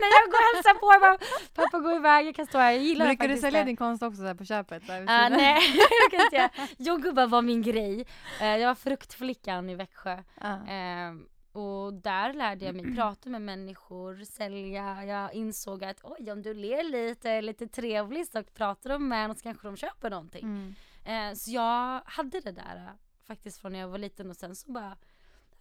[0.00, 0.92] när jag går och hälsar på.
[0.92, 1.18] Jag bara,
[1.54, 4.02] pappa gå iväg, jag kan stå här, jag gillar Brukar du sälja det." din konst
[4.02, 4.86] också på köpet?
[4.86, 5.32] Där sidan?
[5.32, 5.60] nej,
[6.02, 6.50] jag kan inte göra.
[6.78, 8.06] Jordgubbar var min grej.
[8.40, 10.22] Eh, jag var fruktflickan i Växjö.
[10.40, 10.66] Ja.
[10.68, 15.04] Ehm, och där lärde jag mig prata med människor, sälja.
[15.04, 19.24] Jag insåg att oj, om du ler lite, är lite trevlig så pratar de med
[19.24, 20.44] en och så kanske de köper någonting.
[20.44, 20.74] Mm.
[21.06, 22.92] Eh, så jag hade det där eh,
[23.26, 24.96] faktiskt från när jag var liten och sen så bara,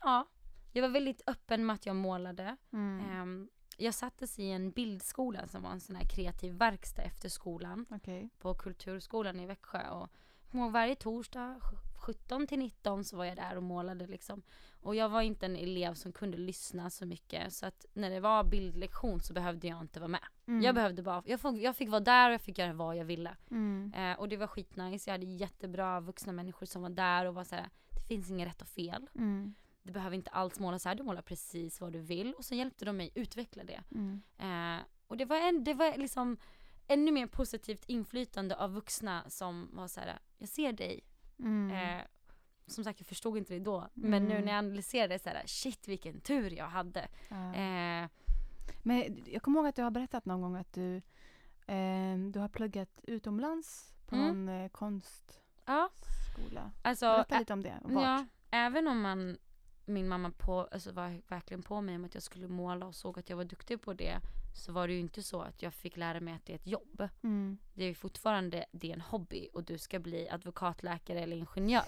[0.02, 0.28] ja.
[0.72, 2.58] Jag var väldigt öppen med att jag målade.
[2.74, 3.06] Mm.
[3.10, 7.86] Ehm, jag sattes i en bildskola som var en sån här kreativ verkstad efter skolan
[7.90, 8.30] Okej.
[8.40, 9.90] på Kulturskolan i Växjö.
[9.90, 10.10] Och
[10.72, 11.60] varje torsdag,
[12.06, 14.44] 17 till 19 så var jag där och målade liksom.
[14.82, 18.20] Och jag var inte en elev som kunde lyssna så mycket så att när det
[18.20, 20.24] var bildlektion så behövde jag inte vara med.
[20.48, 20.62] Mm.
[20.62, 23.06] Jag behövde bara, jag, fick, jag fick vara där och jag fick göra vad jag
[23.06, 23.36] ville.
[23.52, 23.94] Mm.
[23.96, 27.44] Eh, och det var skitnice, jag hade jättebra vuxna människor som var där och var
[27.44, 29.10] såhär, det finns inget rätt och fel.
[29.16, 29.56] Mm.
[29.84, 32.34] Du behöver inte alls måla så här, du målar precis vad du vill.
[32.34, 33.84] Och så hjälpte de mig utveckla det.
[33.92, 34.22] Mm.
[34.38, 36.38] Eh, och det var, en, det var liksom
[36.88, 41.04] ännu mer positivt inflytande av vuxna som var så här: jag ser dig.
[41.40, 41.72] Mm.
[42.00, 42.04] Eh,
[42.68, 43.88] som sagt jag förstod inte det då.
[43.94, 44.46] Men nu Mm.
[44.46, 47.08] när jag analyserar det så här, shit vilken tur jag hade.
[47.30, 47.54] Ja.
[47.56, 48.10] Eh,
[48.84, 50.96] Men jag kommer ihåg att du har berättat någon gång att du,
[51.68, 54.28] eh, du har pluggat utomlands på Mm.
[54.46, 55.42] någon eh, konstskola.
[56.52, 57.80] ja, alltså Berätta lite om det.
[57.84, 58.04] Vart?
[58.04, 59.38] Ja, även om man,
[59.86, 63.20] min mamma på, alltså var verkligen på mig om att jag skulle måla och såg
[63.20, 64.20] att jag var duktig på det.
[64.56, 66.68] Så var det ju inte så att jag fick lära mig att det är ett
[66.68, 67.10] jobb.
[67.24, 67.58] Mm.
[67.74, 71.38] Det är ju fortfarande det är en hobby och du ska bli advokat, läkare eller
[71.38, 71.84] ingenjör.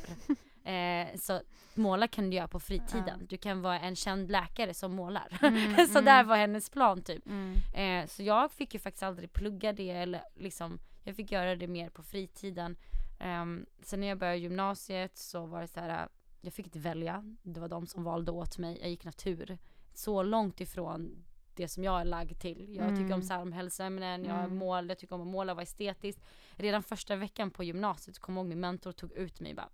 [0.63, 1.41] eh, så
[1.73, 3.25] måla kan du göra på fritiden.
[3.29, 5.37] Du kan vara en känd läkare som målar.
[5.41, 6.05] Mm, så mm.
[6.05, 7.25] där var hennes plan typ.
[7.25, 7.53] Mm.
[7.75, 11.67] Eh, så jag fick ju faktiskt aldrig plugga det eller liksom, jag fick göra det
[11.67, 12.77] mer på fritiden.
[13.19, 16.07] Um, sen när jag började gymnasiet så var det så här,
[16.41, 17.35] jag fick inte välja.
[17.43, 18.77] Det var de som valde åt mig.
[18.81, 19.57] Jag gick natur.
[19.93, 21.23] Så långt ifrån
[21.57, 22.75] det som jag är lagd till.
[22.75, 23.21] Jag tycker om Mm.
[23.23, 24.57] samhällsämnen, jag Mm.
[24.57, 26.21] mål, jag tycker om att måla, vara estetiskt.
[26.55, 29.69] Redan första veckan på gymnasiet kom jag ihåg min mentor tog ut mig och bara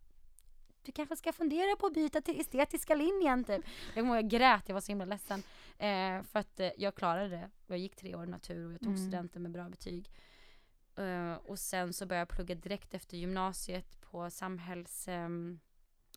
[0.86, 3.65] du kanske ska fundera på att byta till estetiska linjen typ.
[3.86, 5.43] Jag kommer ihåg jag grät, jag var så himla ledsen.
[5.78, 7.50] Eh, för att eh, jag klarade det.
[7.67, 9.02] Jag gick tre år natur och jag tog Mm.
[9.04, 10.10] studenten med bra betyg.
[10.96, 15.60] Eh, och sen så började jag plugga direkt efter gymnasiet på samhälls, ehm,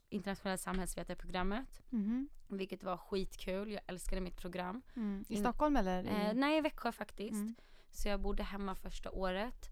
[0.09, 1.81] internationella samhällsvetarprogrammet.
[1.89, 2.29] Mhm.
[2.47, 4.81] Vilket var skitkul, jag älskade mitt program.
[4.95, 5.25] Mm.
[5.29, 6.03] I Stockholm eller?
[6.03, 7.33] Eh, nej, i Växjö faktiskt.
[7.33, 7.55] Mm.
[7.91, 9.69] Så jag bodde hemma första året.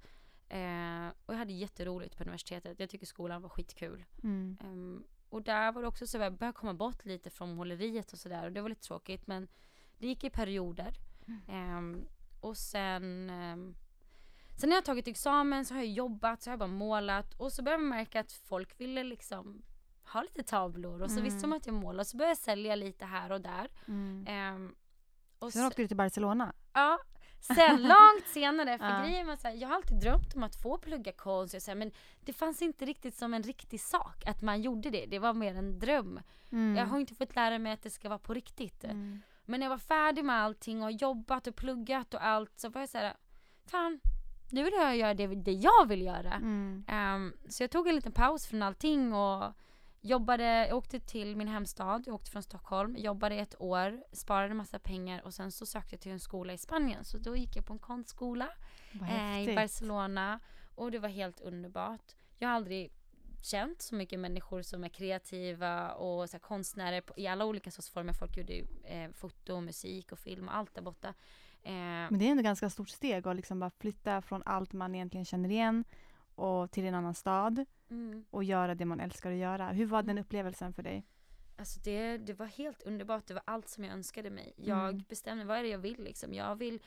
[0.50, 2.80] Eh, och jag hade jätteroligt på universitetet.
[2.80, 4.06] Jag tycker skolan var skitkul.
[4.24, 4.58] Mm.
[4.62, 8.14] Ehm, och där var det också så att jag började komma bort lite från måleriet
[8.14, 8.46] och sådär.
[8.46, 9.48] Och det var lite tråkigt men
[9.98, 10.94] det gick i perioder.
[11.48, 12.08] Ehm,
[12.42, 13.76] och sen ehm,
[14.58, 17.54] Sen när jag tagit examen så har jag jobbat, så har jag bara målat och
[17.54, 19.62] så började jag märka att folk ville liksom
[20.14, 21.24] ha lite tavlor och så Mm.
[21.24, 23.68] visste de att jag målar så började jag sälja lite här och där.
[23.88, 24.26] Mm.
[24.28, 24.76] Ehm,
[25.40, 26.54] och Sen åkte du till Barcelona?
[26.74, 27.00] Ja,
[27.40, 29.02] sen långt senare, för Ja.
[29.04, 31.76] grejen var så här, jag har alltid drömt om att få plugga konst, jag säger,
[31.76, 35.34] men det fanns inte riktigt som en riktig sak att man gjorde det, det var
[35.34, 36.20] mer en dröm.
[36.52, 36.76] Mm.
[36.76, 38.84] Jag har inte fått lära mig att det ska vara på riktigt.
[38.84, 39.22] Mm.
[39.46, 42.82] Men när jag var färdig med allting och jobbat och pluggat och allt så var
[42.82, 43.14] jag så här,
[43.68, 44.00] fan,
[44.52, 46.34] nu vill jag göra det, det jag vill göra.
[46.34, 46.86] Mm.
[46.88, 49.54] Ehm, så jag tog en liten paus från allting och
[50.06, 54.80] jobbade, jag åkte till min hemstad, jag åkte från Stockholm, jobbade ett år, sparade massa
[54.80, 57.06] pengar och sen så sökte jag till en skola i Spanien.
[57.06, 58.50] Så då gick jag på en konstskola
[59.10, 59.56] eh, i.
[59.56, 60.40] Barcelona
[60.76, 62.16] och det var helt underbart.
[62.38, 62.92] Jag har aldrig
[63.42, 67.72] känt så mycket människor som är kreativa och så här, konstnärer på, i alla olika
[67.72, 68.14] sorts former.
[68.14, 71.08] Folk gjorde eh, foto, musik och film och allt där borta.
[71.64, 74.96] Eh, Men det är ändå ganska stort steg att liksom bara flytta från allt man
[74.96, 75.84] egentligen känner igen
[76.36, 78.26] och till en annan stad mm.
[78.30, 79.72] och göra det man älskar att göra.
[79.72, 81.06] Hur var den upplevelsen för dig?
[81.58, 84.54] Alltså det, det var helt underbart, det var allt som jag önskade mig.
[84.58, 85.04] Jag Mm.
[85.10, 86.34] bestämde vad är det jag vill liksom.
[86.34, 86.80] Jag vill,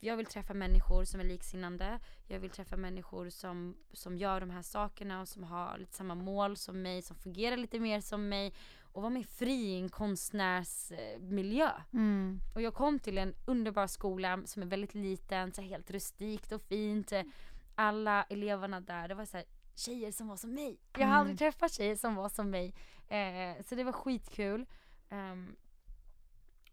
[0.00, 1.98] jag vill träffa människor som är liksinnande.
[2.28, 6.14] Jag vill träffa människor som, som gör de här sakerna och som har lite samma
[6.14, 8.54] mål som mig, som fungerar lite mer som mig.
[8.92, 11.70] Och vara mer fri i en konstnärsmiljö.
[11.92, 12.40] Mm.
[12.54, 16.62] Och jag kom till en underbar skola som är väldigt liten, så helt rustikt och
[16.62, 17.12] fint.
[17.74, 20.80] Alla eleverna där, det var så här, tjejer som var som mig.
[20.92, 21.16] Jag har Mm.
[21.20, 22.74] aldrig träffat tjejer som var som mig.
[23.08, 24.66] Eh, så det var skitkul.
[25.08, 25.56] Ehm,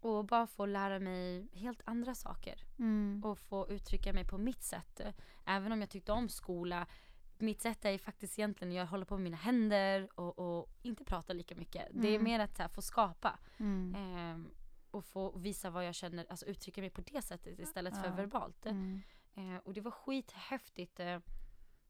[0.00, 2.64] och bara få lära mig helt andra saker.
[2.78, 3.22] Mm.
[3.24, 5.00] Och få uttrycka mig på mitt sätt.
[5.44, 6.86] Även om jag tyckte om skola.
[7.38, 11.32] Mitt sätt är faktiskt egentligen, jag håller på med mina händer och, och inte prata
[11.32, 11.88] lika mycket.
[11.92, 12.24] Det är Mm.
[12.24, 13.38] mer att här, få skapa.
[13.58, 13.94] Mm.
[13.94, 14.50] Ehm,
[14.90, 18.14] och få visa vad jag känner, alltså uttrycka mig på det sättet istället för Ja.
[18.14, 18.66] verbalt.
[19.34, 21.00] Eh, och det var skithäftigt.
[21.00, 21.18] Eh,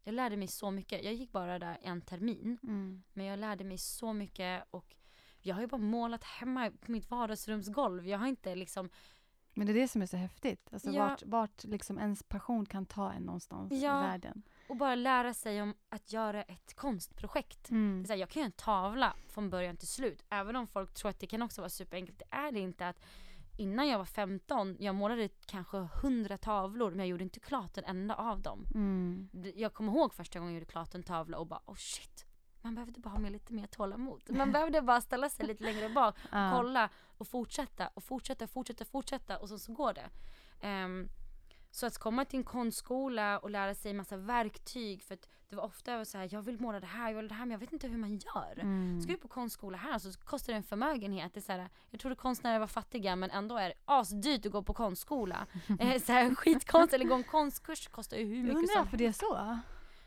[0.04, 1.04] jag lärde mig så mycket.
[1.04, 2.58] Jag gick bara där en termin.
[2.62, 3.02] Mm.
[3.12, 4.94] Men jag lärde mig så mycket och
[5.40, 8.08] jag har ju bara målat hemma på mitt vardagsrumsgolv.
[8.08, 8.90] Jag har inte liksom,
[9.54, 10.68] Men det är det som är så häftigt.
[10.72, 11.08] Alltså Ja.
[11.08, 14.04] vart, vart liksom ens passion kan ta en någonstans Ja.
[14.04, 14.42] i världen.
[14.68, 17.62] och bara lära sig om att göra ett konstprojekt.
[17.68, 18.00] Det Mm.
[18.00, 20.24] är så här, jag kan göra en tavla från början till slut.
[20.28, 22.18] Även om folk tror att det kan också vara superenkelt.
[22.18, 22.88] Det är det inte.
[22.88, 23.00] att
[23.56, 27.84] Innan jag var 15, jag målade kanske 100 tavlor men jag gjorde inte klart en
[27.84, 28.66] enda av dem.
[28.74, 29.28] Mm.
[29.56, 32.26] Jag kommer ihåg första gången jag gjorde klart en tavla och bara oh shit.
[32.60, 34.22] Man behövde bara ha med lite mer tålamod.
[34.28, 36.52] Man behövde bara ställa sig lite längre bak, Ja.
[36.56, 36.88] kolla
[37.18, 40.10] och fortsätta och fortsätta, fortsätta, fortsätta och så, så går det.
[40.60, 41.08] Ehm,
[41.70, 45.64] så att komma till en konstskola och lära sig massa verktyg för att det var
[45.64, 47.72] ofta så här, jag vill måla det här, jag vill det här men jag vet
[47.72, 48.58] inte hur man gör.
[48.58, 49.00] Mm.
[49.02, 51.34] Ska du på konstskola här så kostar det en förmögenhet.
[51.34, 54.52] Det är så här, jag trodde konstnärer var fattiga men ändå är det asdyrt att
[54.52, 55.46] gå på konstskola.
[55.80, 58.82] eh, så här, skitkonst eller gå en konstkurs kostar ju hur Jag mycket undrar som
[58.82, 59.58] varför det är så.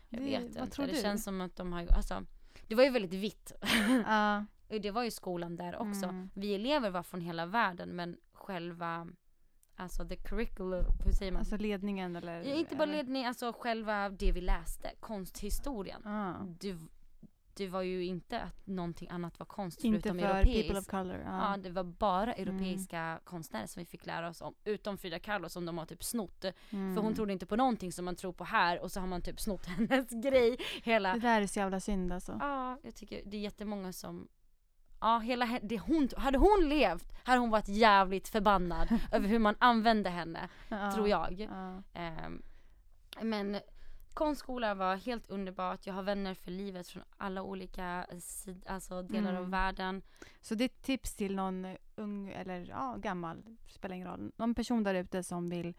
[0.08, 0.86] Jag Det- vet vad inte.
[0.86, 1.00] det du?
[1.02, 2.22] känns som att de har alltså,
[2.68, 3.52] det var ju väldigt vitt.
[4.68, 6.04] Och det var ju skolan där också.
[6.06, 6.30] Mm.
[6.34, 9.06] Vi elever var från hela världen men själva,
[9.76, 11.38] alltså the curriculum, hur säger man?
[11.38, 12.42] Alltså ledningen eller?
[12.42, 16.00] Ja, inte bara eller- ledning, alltså själva det vi läste, konsthistorien.
[16.04, 16.34] Ja.
[16.60, 16.76] Det,
[17.54, 20.62] det var ju inte att någonting annat var konst Inte förutom för europeiskt.
[20.66, 21.22] people of color.
[21.24, 21.50] Ja.
[21.50, 21.56] Ja.
[21.56, 22.48] det var bara Mm.
[22.48, 24.54] europeiska konstnärer som vi fick lära oss om.
[24.64, 26.44] Utom Frida Kahlo som de har typ snott.
[26.70, 26.94] Mm.
[26.94, 29.22] För hon trodde inte på någonting som man tror på här och så har man
[29.22, 30.56] typ snott hennes grej.
[30.82, 31.12] Hela.
[31.14, 32.36] Det där är så jävla synd alltså.
[32.40, 34.28] Ja, jag tycker det är jättemånga som
[35.00, 39.38] Ja, hela he- det hon, hade hon levt hade hon varit jävligt förbannad över hur
[39.38, 40.92] man använde henne, Ja.
[40.92, 41.32] tror jag.
[41.32, 41.82] Ja.
[41.94, 42.42] Ehm,
[43.22, 43.60] men
[44.14, 45.86] konstskola var helt underbart.
[45.86, 48.06] Jag har vänner för livet från alla olika
[48.66, 49.50] alltså delar av Mm.
[49.50, 50.02] världen.
[50.40, 54.94] Så ditt tips till någon ung eller ja, gammal, spelar ingen roll, någon person där
[54.94, 55.74] ute som vill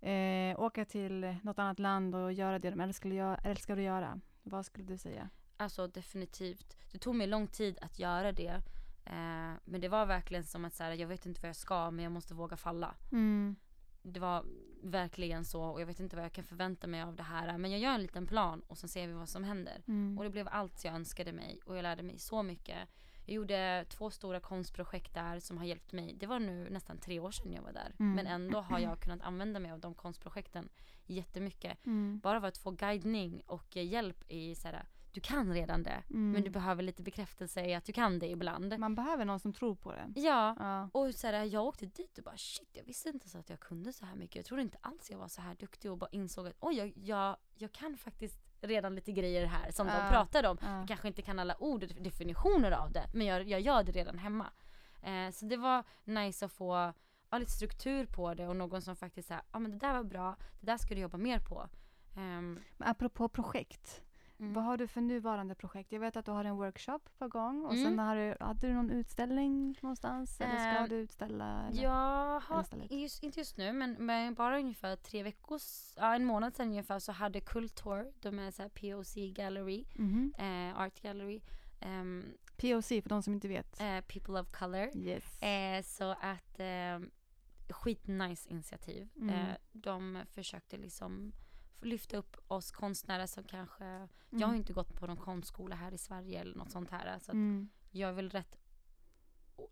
[0.00, 4.20] eh, åka till något annat land och göra det de älskar att göra.
[4.42, 5.28] Vad skulle du säga?
[5.56, 6.76] Alltså definitivt.
[6.92, 8.62] Det tog mig lång tid att göra det.
[9.04, 11.90] Eh, men det var verkligen som att så här, jag vet inte vad jag ska
[11.90, 12.94] men jag måste våga falla.
[13.12, 13.56] Mm.
[14.02, 14.44] Det var
[14.82, 17.58] verkligen så och jag vet inte vad jag kan förvänta mig av det här.
[17.58, 19.82] Men jag gör en liten plan och sen ser vi vad som händer.
[19.88, 20.18] Mm.
[20.18, 22.88] Och det blev allt jag önskade mig och jag lärde mig så mycket.
[23.26, 26.16] Jag gjorde två stora konstprojekt där som har hjälpt mig.
[26.20, 27.94] Det var nu nästan tre år sedan jag var där.
[27.98, 28.12] Mm.
[28.14, 30.68] Men ändå har jag kunnat använda mig av de konstprojekten
[31.06, 31.86] jättemycket.
[31.86, 32.20] Mm.
[32.22, 36.02] Bara för att få guidning och hjälp i så här, du kan redan det.
[36.10, 36.30] Mm.
[36.32, 38.78] Men du behöver lite bekräftelse i att du kan det ibland.
[38.78, 40.12] Man behöver någon som tror på det.
[40.20, 40.88] Ja, Ja.
[40.92, 43.60] och så här, jag åkte dit och bara shit, jag visste inte så att jag
[43.60, 44.36] kunde så här mycket.
[44.36, 46.92] Jag trodde inte alls jag var så här duktig och bara insåg att oj, jag,
[46.96, 50.02] jag, jag kan faktiskt redan lite grejer här som Ja.
[50.02, 50.58] de pratade om.
[50.60, 50.78] Ja.
[50.78, 53.92] Jag kanske inte kan alla ord och definitioner av det, men jag, jag gör det
[53.92, 54.46] redan hemma.
[55.02, 56.92] Eh, så det var nice att få
[57.30, 60.04] ja, lite struktur på det och någon som faktiskt säger, ja men det där var
[60.04, 61.68] bra, det där ska du jobba mer på.
[62.16, 64.02] Ehm, Men apropå projekt.
[64.42, 64.54] Mm.
[64.54, 65.92] Vad har du för nuvarande projekt?
[65.92, 67.84] Jag vet att du har en workshop på gång och Mm.
[67.84, 70.40] sen har du, hade du någon utställning någonstans?
[70.40, 71.66] Eller ska Ehm, du utställa?
[71.68, 71.82] Eller?
[71.82, 75.60] Jag har, just, inte just nu, men, men bara ungefär tre veckor,
[75.96, 80.34] ja, en månad sedan ungefär så hade Kultur, de är så POC Gallery, Mhm.
[80.38, 81.40] eh, Art Gallery,
[81.80, 82.24] ehm,
[82.56, 83.80] POC för de som inte vet.
[83.80, 84.96] eh, People of Color.
[84.96, 85.42] Yes.
[85.42, 86.98] Eh, så att eh,
[87.70, 89.08] skitnice initiativ.
[89.16, 89.28] Mm.
[89.34, 91.32] Eh, de försökte liksom
[91.84, 94.08] lyfta upp oss konstnärer som kanske, Mm.
[94.40, 97.18] jag har ju inte gått på någon konstskola här i Sverige eller något sånt här.
[97.18, 97.68] Så Mm.
[97.90, 98.56] jag är väl rätt,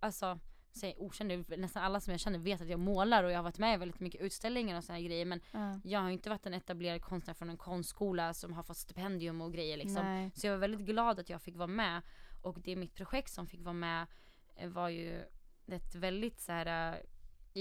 [0.01, 0.38] alltså
[0.73, 3.59] säg okänd, nästan alla som jag känner vet att jag målar och jag har varit
[3.59, 5.81] med i väldigt mycket utställningar och såna här grejer men Ja.
[5.85, 9.40] jag har ju inte varit en etablerad konstnär från en konstskola som har fått stipendium
[9.40, 10.05] och grejer liksom.
[10.05, 10.31] Nej.
[10.35, 12.03] Så jag var väldigt glad att jag fick vara med.
[12.42, 14.07] Och det mitt projekt som fick vara med
[14.57, 15.23] eh, var ju
[15.66, 17.01] ett väldigt så här eh,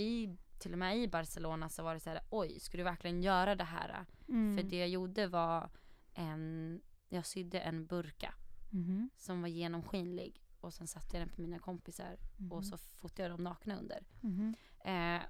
[0.01, 3.23] i till och med i Barcelona så var det så här oj, ska du verkligen
[3.23, 4.05] göra det här?
[4.29, 4.57] Mm.
[4.57, 5.69] För det jag gjorde var
[6.13, 8.33] en, jag sydde en burka
[8.71, 9.09] Mhm.
[9.17, 12.51] som var genomskinlig och sen satte jag den på mina kompisar Mhm.
[12.51, 14.03] och så fotade jag dem nakna under.
[14.21, 14.55] Mhm.
[14.79, 15.21] Eh,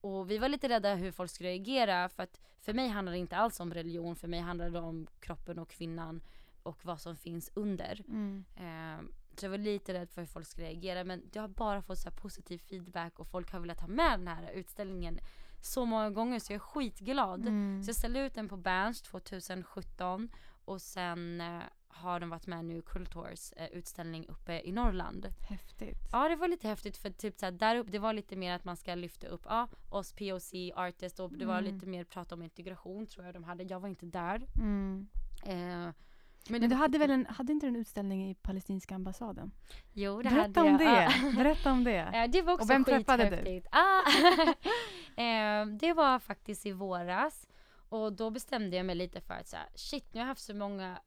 [0.00, 3.18] och vi var lite rädda hur folk skulle reagera för att för mig handlar det
[3.18, 6.22] inte alls om religion, för mig handlar det om kroppen och kvinnan
[6.62, 8.00] och vad som finns under.
[8.08, 8.44] Mm.
[8.56, 9.04] Eh,
[9.40, 11.98] så jag var lite rädd för hur folk skulle reagera men jag har bara fått
[11.98, 15.18] så positiv feedback och folk har velat ha med den här utställningen
[15.62, 17.40] så många gånger så jag är skitglad.
[17.48, 17.82] Mm.
[17.82, 20.28] Så jag ställde ut den på Berns 2017
[20.64, 25.26] och sen eh, har de varit med nu i Kulturs eh, utställning uppe i Norrland.
[25.48, 25.98] Häftigt.
[26.12, 28.64] Ja det var lite häftigt för typ såhär, där uppe, det var lite mer att
[28.64, 31.74] man ska lyfta upp ja, oss POC artist och det var Mm.
[31.74, 33.64] lite mer prat om integration tror jag de hade.
[33.64, 34.46] Jag var inte där.
[34.56, 35.08] Mm.
[35.46, 35.92] Eh,
[36.48, 39.52] Men det du hade väl en, hade inte en utställning i palestinska ambassaden?
[39.92, 40.80] Jo det Berätta hade om jag.
[40.80, 41.36] det.
[41.36, 42.28] Berätta om det.
[42.32, 43.62] Det var också Och vem träffade du?
[43.70, 44.00] Ah.
[45.22, 47.48] eh, det var faktiskt i våras.
[47.88, 50.44] Och då bestämde jag mig lite för att så här, shit nu har jag haft
[50.44, 50.98] så många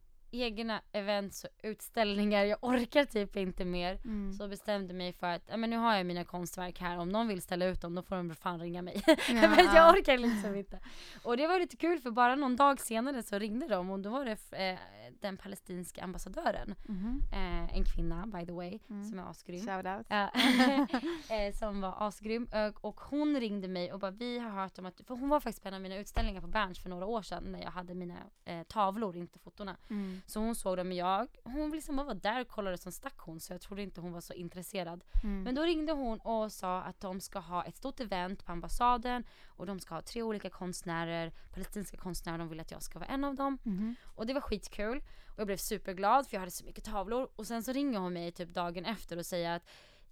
[0.44, 4.00] egna events och utställningar, jag orkar typ inte mer.
[4.06, 4.34] Mm.
[4.34, 7.42] Så bestämde mig för att, men nu har jag mina konstverk här, om någon vill
[7.42, 9.02] ställa ut dem då får de fan ringa mig.
[9.08, 9.76] Ja, men ja.
[9.76, 10.80] jag orkar liksom inte.
[11.24, 14.10] Och det var lite kul för bara någon dag senare så ringde de och då
[14.10, 14.80] var det eh,
[15.22, 17.22] den palestinska ambassadören, Mhm.
[17.34, 19.04] eh, en kvinna by the way, Mm.
[19.04, 19.68] som är asgrym.
[21.30, 22.48] Eh, som var asgrym.
[22.82, 25.62] Och hon ringde mig och bara vi har hört om att, för hon var faktiskt
[25.64, 28.16] på en av mina utställningar på Berns för några år sedan när jag hade mina
[28.46, 29.78] eh, tavlor, inte fotona.
[29.90, 30.22] Mm.
[30.30, 33.18] Så hon såg dem men jag, hon liksom bara var där och kollade som stack
[33.18, 35.04] hon så jag trodde inte hon var så intresserad.
[35.24, 35.44] Mm.
[35.44, 39.24] Men då ringde hon och sa att de ska ha ett stort event på ambassaden
[39.48, 43.10] och de ska ha tre olika konstnärer, palestinska konstnärer, de vill att jag ska vara
[43.10, 43.58] en av dem.
[43.64, 43.96] Mhm.
[44.16, 44.98] Och det var skitkul
[45.34, 48.14] och jag blev superglad för jag hade så mycket tavlor och sen så ringer hon
[48.14, 49.64] mig typ dagen efter och säger att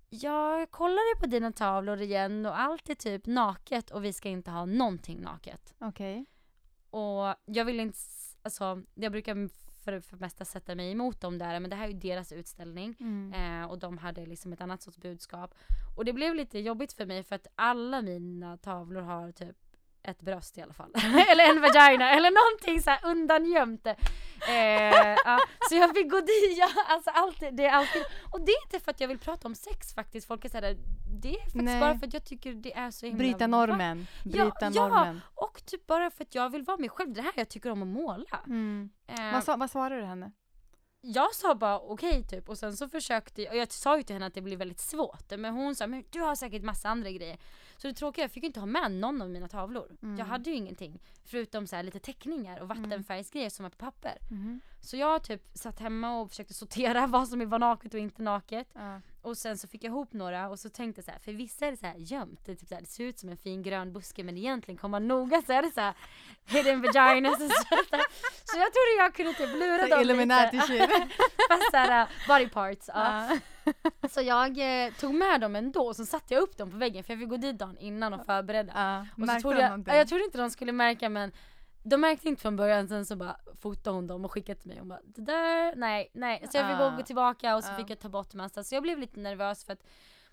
[0.10, 4.52] jag kollade på dina tavlor igen och allt är typ naket och vi ska inte
[4.52, 5.74] ha någonting naket.
[5.80, 6.26] Okej.
[6.90, 7.98] Och jag vill inte,
[8.42, 9.50] alltså jag brukar
[9.86, 12.32] för för det mesta sätta mig emot dem där men det här är ju deras
[12.32, 12.96] utställning.
[13.00, 13.34] Mm.
[13.34, 15.54] Eh, och de hade liksom ett annat sorts budskap.
[15.98, 19.58] Och det blev lite jobbigt för mig för att alla mina tavlor har typ
[20.06, 20.92] ett bröst i alla fall.
[21.30, 23.88] eller en vagina eller någonting så här undangömt.
[23.88, 25.40] Eh, ja.
[25.70, 28.04] Så jag fick gå dit, ja, alltså alltid, det är alltid.
[28.32, 30.28] Och det är inte för att jag vill prata om sex faktiskt.
[30.28, 30.78] Folk är såhär,
[31.22, 31.80] det är faktiskt Nej.
[31.80, 34.08] bara för att jag tycker det är så himla Bryta normen.
[34.24, 34.88] Ja, Bryta ja.
[34.88, 35.22] normen.
[35.36, 37.14] Och typ bara för att jag vill vara mig själv.
[37.14, 38.40] Det här jag tycker om att måla.
[38.48, 38.90] Mm.
[39.08, 40.32] Eh, Vad, sa, vad svarade du henne?
[41.06, 44.16] Jag sa bara okej typ och sen så försökte jag, och jag sa ju till
[44.16, 47.12] henne att det blir väldigt svårt men hon sa men du har säkert massa andra
[47.12, 47.38] grejer.
[47.78, 49.98] Så det tråkiga, jag fick ju inte ha med någon av mina tavlor.
[50.04, 50.18] Mm.
[50.18, 54.18] Jag hade ju ingenting förutom så lite teckningar och vattenfärgsgrejer som är på papper.
[54.32, 54.62] Mhm.
[54.82, 58.68] Så jag typ satt hemma och försökte sortera vad som var naket och inte naket.
[58.74, 59.02] Ja.
[59.26, 61.66] Och sen så fick jag ihop några och så tänkte jag så här, för vissa
[61.66, 63.64] är det så här gömt, det, typ så här, det ser ut som en fin
[63.64, 65.94] grön buske men egentligen kommer man noga så är det så här
[66.46, 67.30] hidden vagina.
[67.30, 67.48] Så, så,
[68.44, 70.88] så jag trodde jag kunde typ lura Så dem Illuminati lite.
[71.50, 72.90] Fast såhär uh, body parts.
[72.94, 73.30] Ja.
[73.30, 73.38] Ja.
[74.10, 77.04] Så jag eh, tog med dem ändå och så satte jag upp dem på väggen
[77.04, 78.74] för jag fick gå dit dagen innan och förbereda.
[78.76, 79.24] Ja.
[79.24, 81.32] Och så trodde de jag, jag trodde inte de skulle märka men
[81.88, 84.80] de märkte inte från början sen så bara fotade hon dem och skickade till mig
[84.82, 86.40] och bara det där, nej, nej.
[86.52, 86.96] Så jag fick Ah.
[86.98, 87.76] gå tillbaka och så Ah.
[87.78, 88.64] fick jag ta bort massa.
[88.64, 89.84] Så jag blev lite nervös för att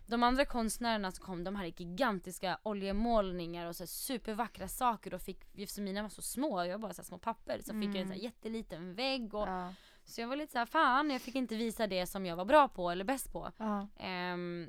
[0.06, 5.40] de andra konstnärerna som kom, de hade gigantiska oljemålningar och så supervackra saker och fick,
[5.58, 8.06] eftersom mina var så små, jag var bara så små papper, så fick jag en
[8.08, 8.24] så Mm.
[8.24, 9.74] jätteliten vägg och Ja.
[10.04, 12.68] så jag var lite såhär, fan jag fick inte visa det som jag var bra
[12.68, 13.50] på eller bäst på.
[13.98, 14.68] Ehm,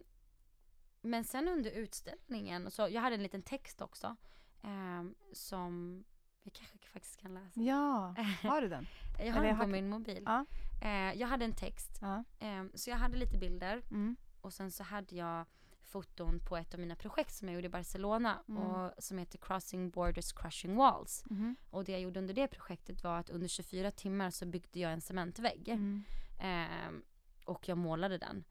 [1.02, 4.16] men sen under utställningen, så jag hade en liten text också.
[4.64, 6.04] ehm, som
[6.44, 7.60] jag kanske faktiskt kan läsa.
[7.62, 8.16] ja.
[8.50, 8.88] Har du den?
[9.20, 10.24] Jag har Eller den på har- min mobil.
[10.26, 10.46] Ja.
[10.82, 11.98] Eh, jag hade en text.
[12.02, 12.24] Ja.
[12.40, 13.82] ehm, så jag hade lite bilder.
[13.92, 14.16] Mm.
[14.42, 15.46] Och sen så hade jag
[15.82, 18.40] foton på ett av mina projekt som jag gjorde i Barcelona.
[18.48, 18.64] Mm.
[18.64, 21.24] Och, som heter Crossing Borders Crushing Walls.
[21.30, 21.56] Mhm.
[21.70, 24.94] Och det jag gjorde under det projektet var att under 24 timmar så byggde jag
[24.94, 25.70] en cementvägg.
[25.70, 26.04] Mm.
[26.40, 27.04] Ehm,
[27.46, 28.44] och jag målade den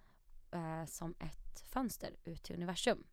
[0.51, 3.05] eh, som ett fönster ut till universum.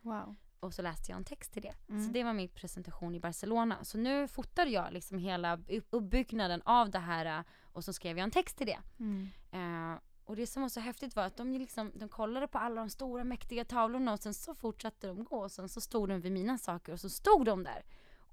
[0.00, 0.36] Wow.
[0.62, 1.74] Och så läste jag en text till det.
[1.88, 2.06] Mm.
[2.06, 3.84] Så det var min presentation i Barcelona.
[3.84, 8.18] Så nu fotade jag liksom hela upp- uppbyggnaden av det här eh, och så skrev
[8.18, 8.78] jag en text till det.
[8.98, 9.28] Mm.
[9.52, 12.80] Eh, och det som var så häftigt var att de, liksom, de kollade på alla
[12.80, 16.20] de stora mäktiga tavlorna och sen så fortsatte de gå och sen så stod de
[16.20, 17.82] vid mina saker och så stod de där.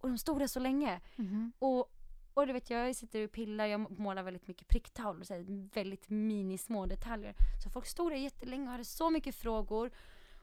[0.01, 1.01] Och de stod där så länge.
[1.15, 1.51] Mhm.
[1.59, 1.91] Och,
[2.33, 6.09] och du vet jag sitter och pillar, jag målar väldigt mycket pricktavlor, så här, väldigt
[6.09, 7.35] minismå detaljer.
[7.63, 9.91] Så folk stod där jättelänge och hade så mycket frågor.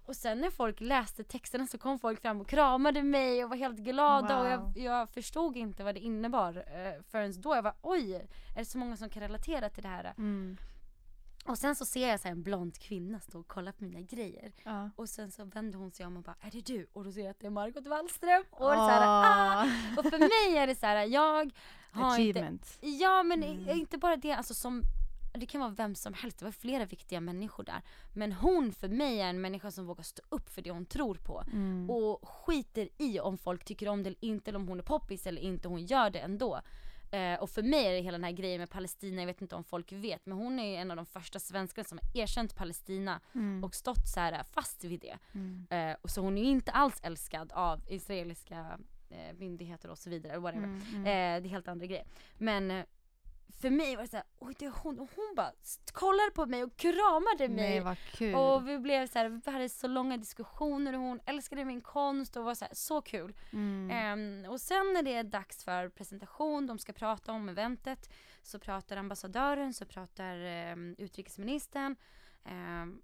[0.07, 3.57] Och sen när folk läste texterna så kom folk fram och kramade mig och var
[3.57, 4.73] helt glada och jag, Wow.
[4.79, 7.55] jag förstod inte vad det innebar eh, förrän då.
[7.55, 10.15] Jag var oj, är det så många som kan relatera till det här?
[10.19, 10.57] Mm.
[11.45, 14.01] Och sen så ser jag så här en blond kvinna stå och kolla på mina
[14.01, 14.53] grejer.
[14.65, 14.91] Ja.
[14.97, 16.87] Och sen så vänder hon sig om och bara, är det du?
[16.93, 18.45] Och då ser jag att det är Margot Wallström.
[18.51, 19.65] Och, det är så här, ah!
[19.97, 21.51] Och för mig är det så här, jag
[21.93, 22.69] har inte.
[22.81, 23.69] Ja men Mm.
[23.79, 24.83] inte bara det, alltså som
[25.37, 27.83] det kan vara vem som helst, det var flera viktiga människor där.
[28.15, 31.15] Men hon för mig är en människa som vågar stå upp för det hon tror
[31.15, 31.45] på.
[31.53, 31.91] Mm.
[31.91, 35.27] Och skiter i om folk tycker om det eller inte, eller om hon är poppis
[35.27, 36.61] eller inte, hon gör det ändå.
[37.11, 39.55] Eh, och för mig är det hela den här grejen med Palestina, jag vet inte
[39.55, 42.57] om folk vet, men hon är ju en av de första svenskarna som har erkänt
[42.57, 43.65] Palestina Mm.
[43.65, 45.17] och stått så här fast vid det.
[45.35, 45.67] Mm.
[45.71, 48.79] Eh, och så hon är ju inte alls älskad av israeliska
[49.11, 50.65] eh, myndigheter och så vidare, whatever.
[50.67, 50.83] Mm.
[50.95, 51.01] Mm.
[51.01, 52.07] Eh, det är helt andra grejer.
[52.39, 52.85] Men eh,
[53.61, 55.53] för mig var det såhär, oj det är hon, och hon bara
[55.93, 57.71] kollade på mig och kramade mig.
[57.71, 58.35] Nej vad kul.
[58.35, 62.37] och vi blev så här, vi hade så långa diskussioner och hon älskade min konst
[62.37, 63.37] och var så, här, så kul.
[63.53, 63.91] Mm.
[63.91, 68.11] Ehm, och sen när det är dags för presentation, de ska prata om eventet,
[68.43, 71.97] så pratar ambassadören, så pratar ehm, utrikesministern.
[72.45, 73.03] ehm,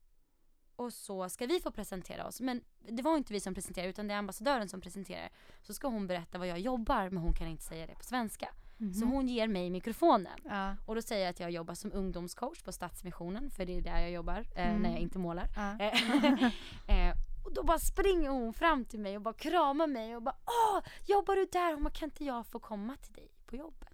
[0.76, 2.40] och så ska vi få presentera oss.
[2.40, 5.28] Men det var inte vi som presenterade utan det är ambassadören som presenterar.
[5.62, 8.48] Så ska hon berätta vad jag jobbar men hon kan inte säga det på svenska.
[8.82, 8.94] Mhm.
[8.94, 10.38] Så hon ger mig mikrofonen.
[10.44, 10.76] Ja.
[10.86, 14.00] Och då säger jag att jag jobbar som ungdomscoach på Stadsmissionen för det är där
[14.00, 14.82] jag jobbar eh, Mm.
[14.82, 15.48] när jag inte målar.
[15.56, 15.90] Ja.
[16.94, 17.14] eh,
[17.44, 20.80] och då bara springer hon fram till mig och bara kramar mig och bara Åh,
[21.06, 21.74] jobbar du där?
[21.74, 23.88] Hon bara, kan inte jag få komma till dig på jobbet?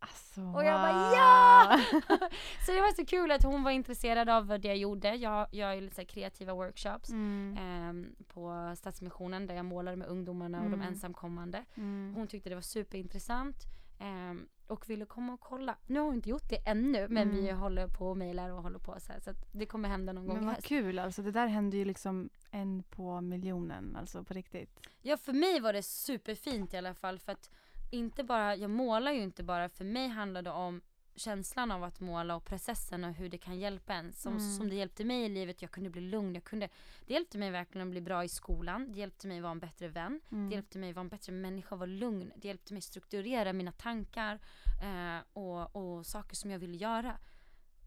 [0.00, 1.80] Alltså, Och jag bara, ja!
[2.66, 5.14] så det var så kul att hon var intresserad av vad det jag gjorde.
[5.14, 7.56] Jag gör ju lite så kreativa workshops Mm.
[7.60, 10.86] ehm, på Stadsmissionen där jag målar med ungdomarna och de Mm.
[10.88, 11.64] ensamkommande.
[11.74, 12.12] Mm.
[12.16, 13.56] Hon tyckte det var superintressant.
[13.98, 15.76] Ehm, och ville komma och kolla.
[15.86, 17.58] Nu har hon inte gjort det ännu men vi Mm.
[17.60, 20.26] håller på och mejlar och håller på så här, så att det kommer hända någon
[20.26, 20.66] gång Men vad höst.
[20.66, 21.22] kul alltså.
[21.22, 24.80] Det där händer ju liksom en på miljonen, alltså på riktigt.
[25.02, 27.50] Ja för mig var det superfint i alla fall för att
[27.90, 30.80] inte bara, jag målar ju inte bara, för mig handlar det om
[31.18, 34.12] känslan av att måla och processen och hur det kan hjälpa en.
[34.12, 34.56] Som, Mm.
[34.56, 36.68] som det hjälpte mig i livet, jag kunde bli lugn, jag kunde,
[37.06, 39.88] det hjälpte mig verkligen att bli bra i skolan, det hjälpte mig vara en bättre
[39.88, 40.48] vän, Mm.
[40.48, 44.38] det hjälpte mig vara en bättre människa, vara lugn, det hjälpte mig strukturera mina tankar
[44.82, 47.18] eh, och, och saker som jag ville göra.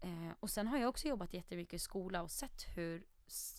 [0.00, 3.02] Eh, och sen har jag också jobbat jättemycket i skola och sett hur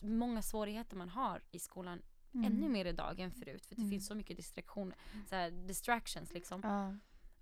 [0.01, 2.01] många svårigheter man har i skolan
[2.35, 2.45] Mm.
[2.53, 3.91] ännu mer idag än förut för det Mm.
[3.91, 4.97] finns så mycket distraktioner,
[5.29, 6.61] så här, distractions liksom.
[6.63, 6.95] Ja.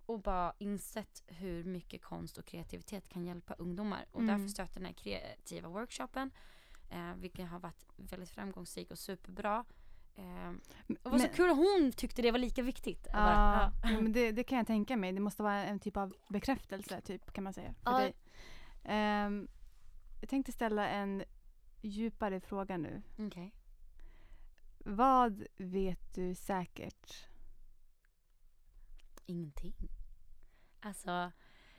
[0.05, 4.05] Och bara insett hur mycket konst och kreativitet kan hjälpa ungdomar.
[4.11, 4.37] Och Mm.
[4.37, 6.31] därför startade den här kreativa workshopen.
[6.89, 9.65] Eh, vilken har varit väldigt framgångsrik och superbra.
[10.15, 10.49] Eh,
[11.03, 13.07] och var så kul att hon tyckte det var lika viktigt.
[13.09, 13.89] Jag Ja, ja.
[14.01, 15.11] men det, det kan jag tänka mig.
[15.11, 17.73] Det måste vara en typ av bekräftelse, typ, kan man säga.
[17.83, 17.97] För Ja.
[17.99, 18.13] dig.
[18.83, 19.47] Ehm,
[20.21, 21.23] jag tänkte ställa en
[21.81, 23.01] djupare fråga nu.
[23.19, 23.53] Okej.
[24.85, 27.27] Vad vet du säkert?
[29.31, 29.89] Ingenting.
[30.81, 31.31] Alltså,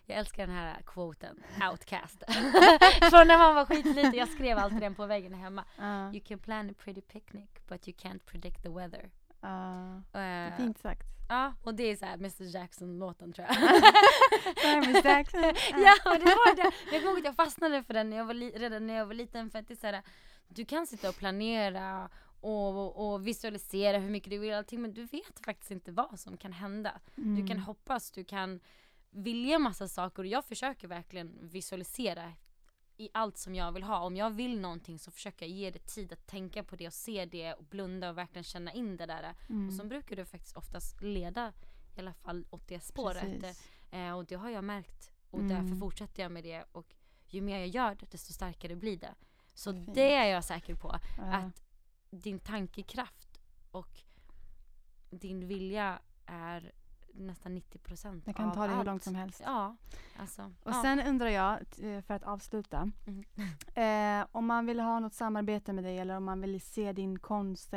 [0.07, 2.22] jag älskar den här quoten, outcast.
[3.11, 5.64] Från när man var skitliten, jag skrev alltid den på väggen hemma.
[5.78, 9.11] Ja, You can plan a pretty picnic but you can't predict the weather.
[9.40, 10.20] ja.
[10.20, 11.07] Eh, fint sagt.
[11.28, 14.86] Ja, och det är så här Mr Jackson-låten tror jag.
[14.86, 15.42] Miss Jackson.
[15.70, 16.62] ja, och det var det.
[16.92, 19.14] Jag kommer ihåg att jag fastnade för den när jag var redan när jag var
[19.14, 20.03] liten för att det är så här,
[20.48, 22.09] du kan sitta och planera
[22.45, 26.36] och, och visualisera hur mycket du vill allting men du vet faktiskt inte vad som
[26.36, 27.01] kan hända.
[27.14, 27.62] Du kan Mm.
[27.62, 28.61] hoppas, du kan
[29.11, 32.32] vilja massa saker och jag försöker verkligen visualisera
[32.97, 33.99] i allt som jag vill ha.
[33.99, 36.93] Om jag vill någonting så försöker jag ge det tid att tänka på det och
[36.93, 39.34] se det och blunda och verkligen känna in det där.
[39.49, 39.68] Mm.
[39.68, 41.53] Och så brukar det faktiskt oftast leda
[41.97, 43.57] i alla fall åt det spåret.
[43.90, 45.11] Eh, och det har jag märkt.
[45.30, 45.49] Och Mm.
[45.49, 46.64] därför fortsätter jag med det.
[46.72, 46.95] Och
[47.28, 49.14] ju mer jag gör det, desto starkare blir det.
[49.55, 49.95] Så fint.
[49.95, 50.97] det är jag säker på.
[51.18, 51.24] Ja.
[51.36, 51.62] Att
[52.12, 53.40] din tankekraft
[53.70, 54.00] och
[55.10, 56.72] din vilja är
[57.14, 59.42] nästan 90% Jag kan av ta det hur långt som helst.
[59.44, 59.76] Ja,
[60.16, 60.42] alltså.
[60.62, 60.82] Och ja.
[60.82, 61.58] sen undrar jag,
[62.06, 62.90] för att avsluta.
[63.06, 63.24] Mm.
[63.74, 67.18] Eh, om man vill ha något samarbete med dig eller om man vill se din
[67.18, 67.74] konst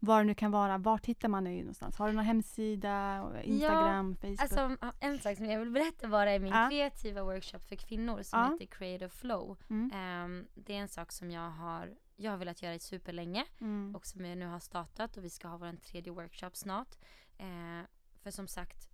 [0.00, 0.78] vad det nu kan vara.
[0.78, 1.98] Vart hittar man dig någonstans?
[1.98, 3.24] Har du någon hemsida?
[3.44, 4.16] Instagram?
[4.16, 4.40] Facebook?
[4.40, 6.68] Alltså en sak som jag vill berätta bara är min Ja.
[6.70, 8.52] kreativa workshop för kvinnor som Ja.
[8.52, 9.56] heter Creative Flow.
[9.70, 9.90] mm.
[9.94, 13.96] Ehm, det är en sak som jag har, jag har velat göra i superlänge Mm.
[13.96, 16.94] och som jag nu har startat och vi ska ha vår tredje workshop snart.
[17.38, 17.82] Eh,
[18.22, 18.88] för som sagt,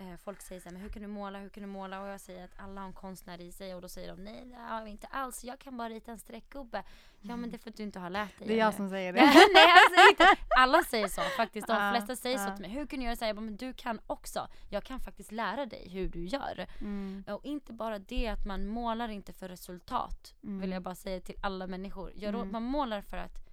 [0.00, 2.00] eh, folk säger så här, men hur kan du måla, hur kan du måla?
[2.00, 4.44] Och jag säger att alla har en konstnär i sig och då säger de nej
[4.46, 6.82] det har vi inte alls, jag kan bara rita en streckgubbe.
[7.22, 8.48] Ja men det är för att du inte har lärt dig.
[8.48, 8.76] Det är jag eller?
[8.76, 9.20] som säger det.
[9.20, 10.42] nej jag säger inte.
[10.56, 11.66] Alla säger så faktiskt.
[11.66, 12.56] De Ja, flesta säger så ja.
[12.56, 12.70] till mig.
[12.70, 13.24] Hur kan du göra så?
[13.24, 14.48] Jag bara, men du kan också.
[14.70, 16.66] Jag kan faktiskt lära dig hur du gör.
[16.80, 17.24] Mm.
[17.28, 20.34] Och inte bara det att man målar inte för resultat.
[20.44, 20.60] Mm.
[20.60, 22.12] Vill jag bara säga till alla människor.
[22.14, 22.52] Jag, Mm.
[22.52, 23.49] Man målar för att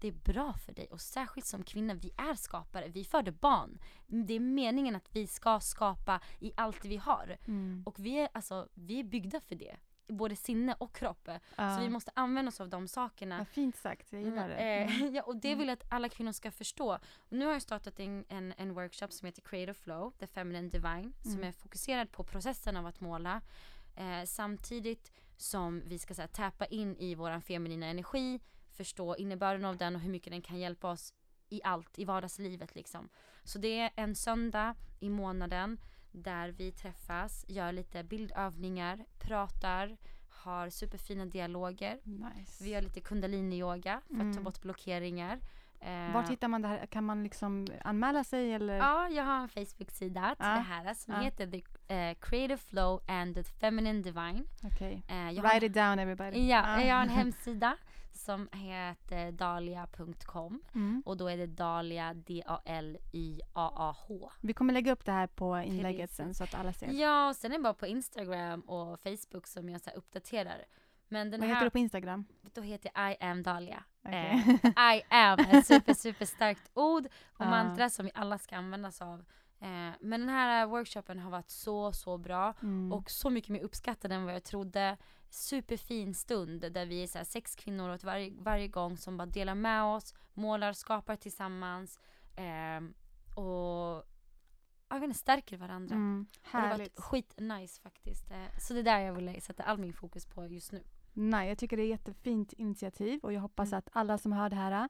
[0.00, 0.86] det är bra för dig.
[0.90, 2.88] Och särskilt som kvinna, vi är skapare.
[2.88, 3.78] Vi föder barn.
[4.06, 7.36] Det är meningen att vi ska skapa i allt vi har.
[7.46, 7.82] Mm.
[7.86, 9.76] Och vi är, alltså, vi är byggda för det.
[10.08, 11.28] Både sinne och kropp.
[11.56, 11.76] Ja.
[11.76, 13.38] Så vi måste använda oss av de sakerna.
[13.38, 14.54] Vad fint sagt, jag gillar det.
[14.54, 15.14] Mm, eh, Mm.
[15.14, 15.58] ja, och det Mm.
[15.58, 16.94] vill jag att alla kvinnor ska förstå.
[17.16, 20.68] Och nu har jag startat en, en, en workshop som heter Creative Flow, The Feminine
[20.68, 21.44] Divine, som Mm.
[21.48, 23.40] är fokuserad på processen av att måla.
[23.96, 28.40] Eh, samtidigt som vi ska så här, tappa in i våran feminina energi,
[28.84, 31.14] förstå innebörden av den och hur mycket den kan hjälpa oss
[31.48, 33.08] i allt, i vardagslivet liksom.
[33.44, 35.80] Så det är en söndag i månaden
[36.12, 39.96] där vi träffas, gör lite bildövningar, pratar,
[40.28, 41.98] har superfina dialoger.
[42.04, 42.64] Nice.
[42.64, 44.44] Vi gör lite kundalini-yoga för att ta Mm.
[44.44, 45.40] bort blockeringar.
[45.80, 46.86] Eh, Vart hittar man det här?
[46.86, 48.74] Kan man liksom anmäla sig eller?
[48.76, 50.54] Ja, jag har en Facebook-sida till Ja.
[50.54, 51.20] det här som Ja.
[51.20, 51.62] heter The
[51.94, 54.44] eh, Creative Flow and the Feminine Divine.
[54.64, 55.02] Okej.
[55.08, 56.48] Eh, jag, har, Write it down everybody.
[56.48, 57.76] ja, jag har en hemsida
[58.30, 61.02] som heter dalia.com Mm.
[61.06, 62.14] och då är det Dalia,
[63.14, 64.30] D-A-L-I-A-A-H.
[64.40, 66.92] Vi kommer lägga upp det här på inlägget sen så att alla ser.
[66.92, 70.64] Ja, och sen är det bara på Instagram och Facebook som jag så uppdaterar.
[71.08, 72.24] Men den Vad här, heter du på Instagram?
[72.54, 73.82] då heter jag I am Dalia.
[74.04, 74.60] Okej.
[74.76, 77.50] Eh, I am, ett super, super starkt ord och Ja.
[77.50, 79.18] mantra som vi alla ska använda oss av.
[79.60, 82.92] Eh, men den här workshopen har varit så, så bra Mm.
[82.92, 84.96] och så mycket mer uppskattad än vad jag trodde.
[85.30, 89.54] Superfin stund där vi är så sex kvinnor åt varje, varje gång som bara delar
[89.54, 91.98] med oss, målar, skapar tillsammans
[92.36, 92.94] ehm,
[93.34, 94.04] och
[94.88, 95.94] jag vet inte, stärker varandra.
[95.94, 96.26] Mm.
[96.32, 97.00] Och det har varit Härligt.
[97.00, 98.30] skitnice faktiskt.
[98.30, 100.82] Eh, så det är där jag vill sätta all min fokus på just nu.
[101.12, 103.78] Nej, jag tycker det är ett jättefint initiativ och jag hoppas Mm.
[103.78, 104.88] att alla som hör det här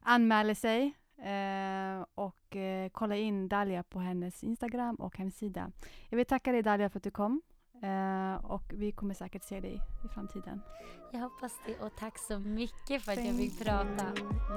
[0.00, 5.70] anmäler sig Eh, och eh, kolla in Dalia på hennes Instagram och hemsida.
[6.08, 7.42] Jag vill tacka dig Dalia för att du kom.
[7.84, 10.60] Eh, och vi kommer säkert se dig i framtiden.
[11.12, 14.06] Jag hoppas det och tack så mycket för att jag fick prata.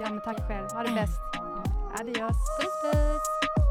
[0.01, 0.67] Ja, men tack själv.
[0.69, 1.19] Ha det bäst.
[1.99, 2.38] Adios.
[2.59, 3.66] Puss puss!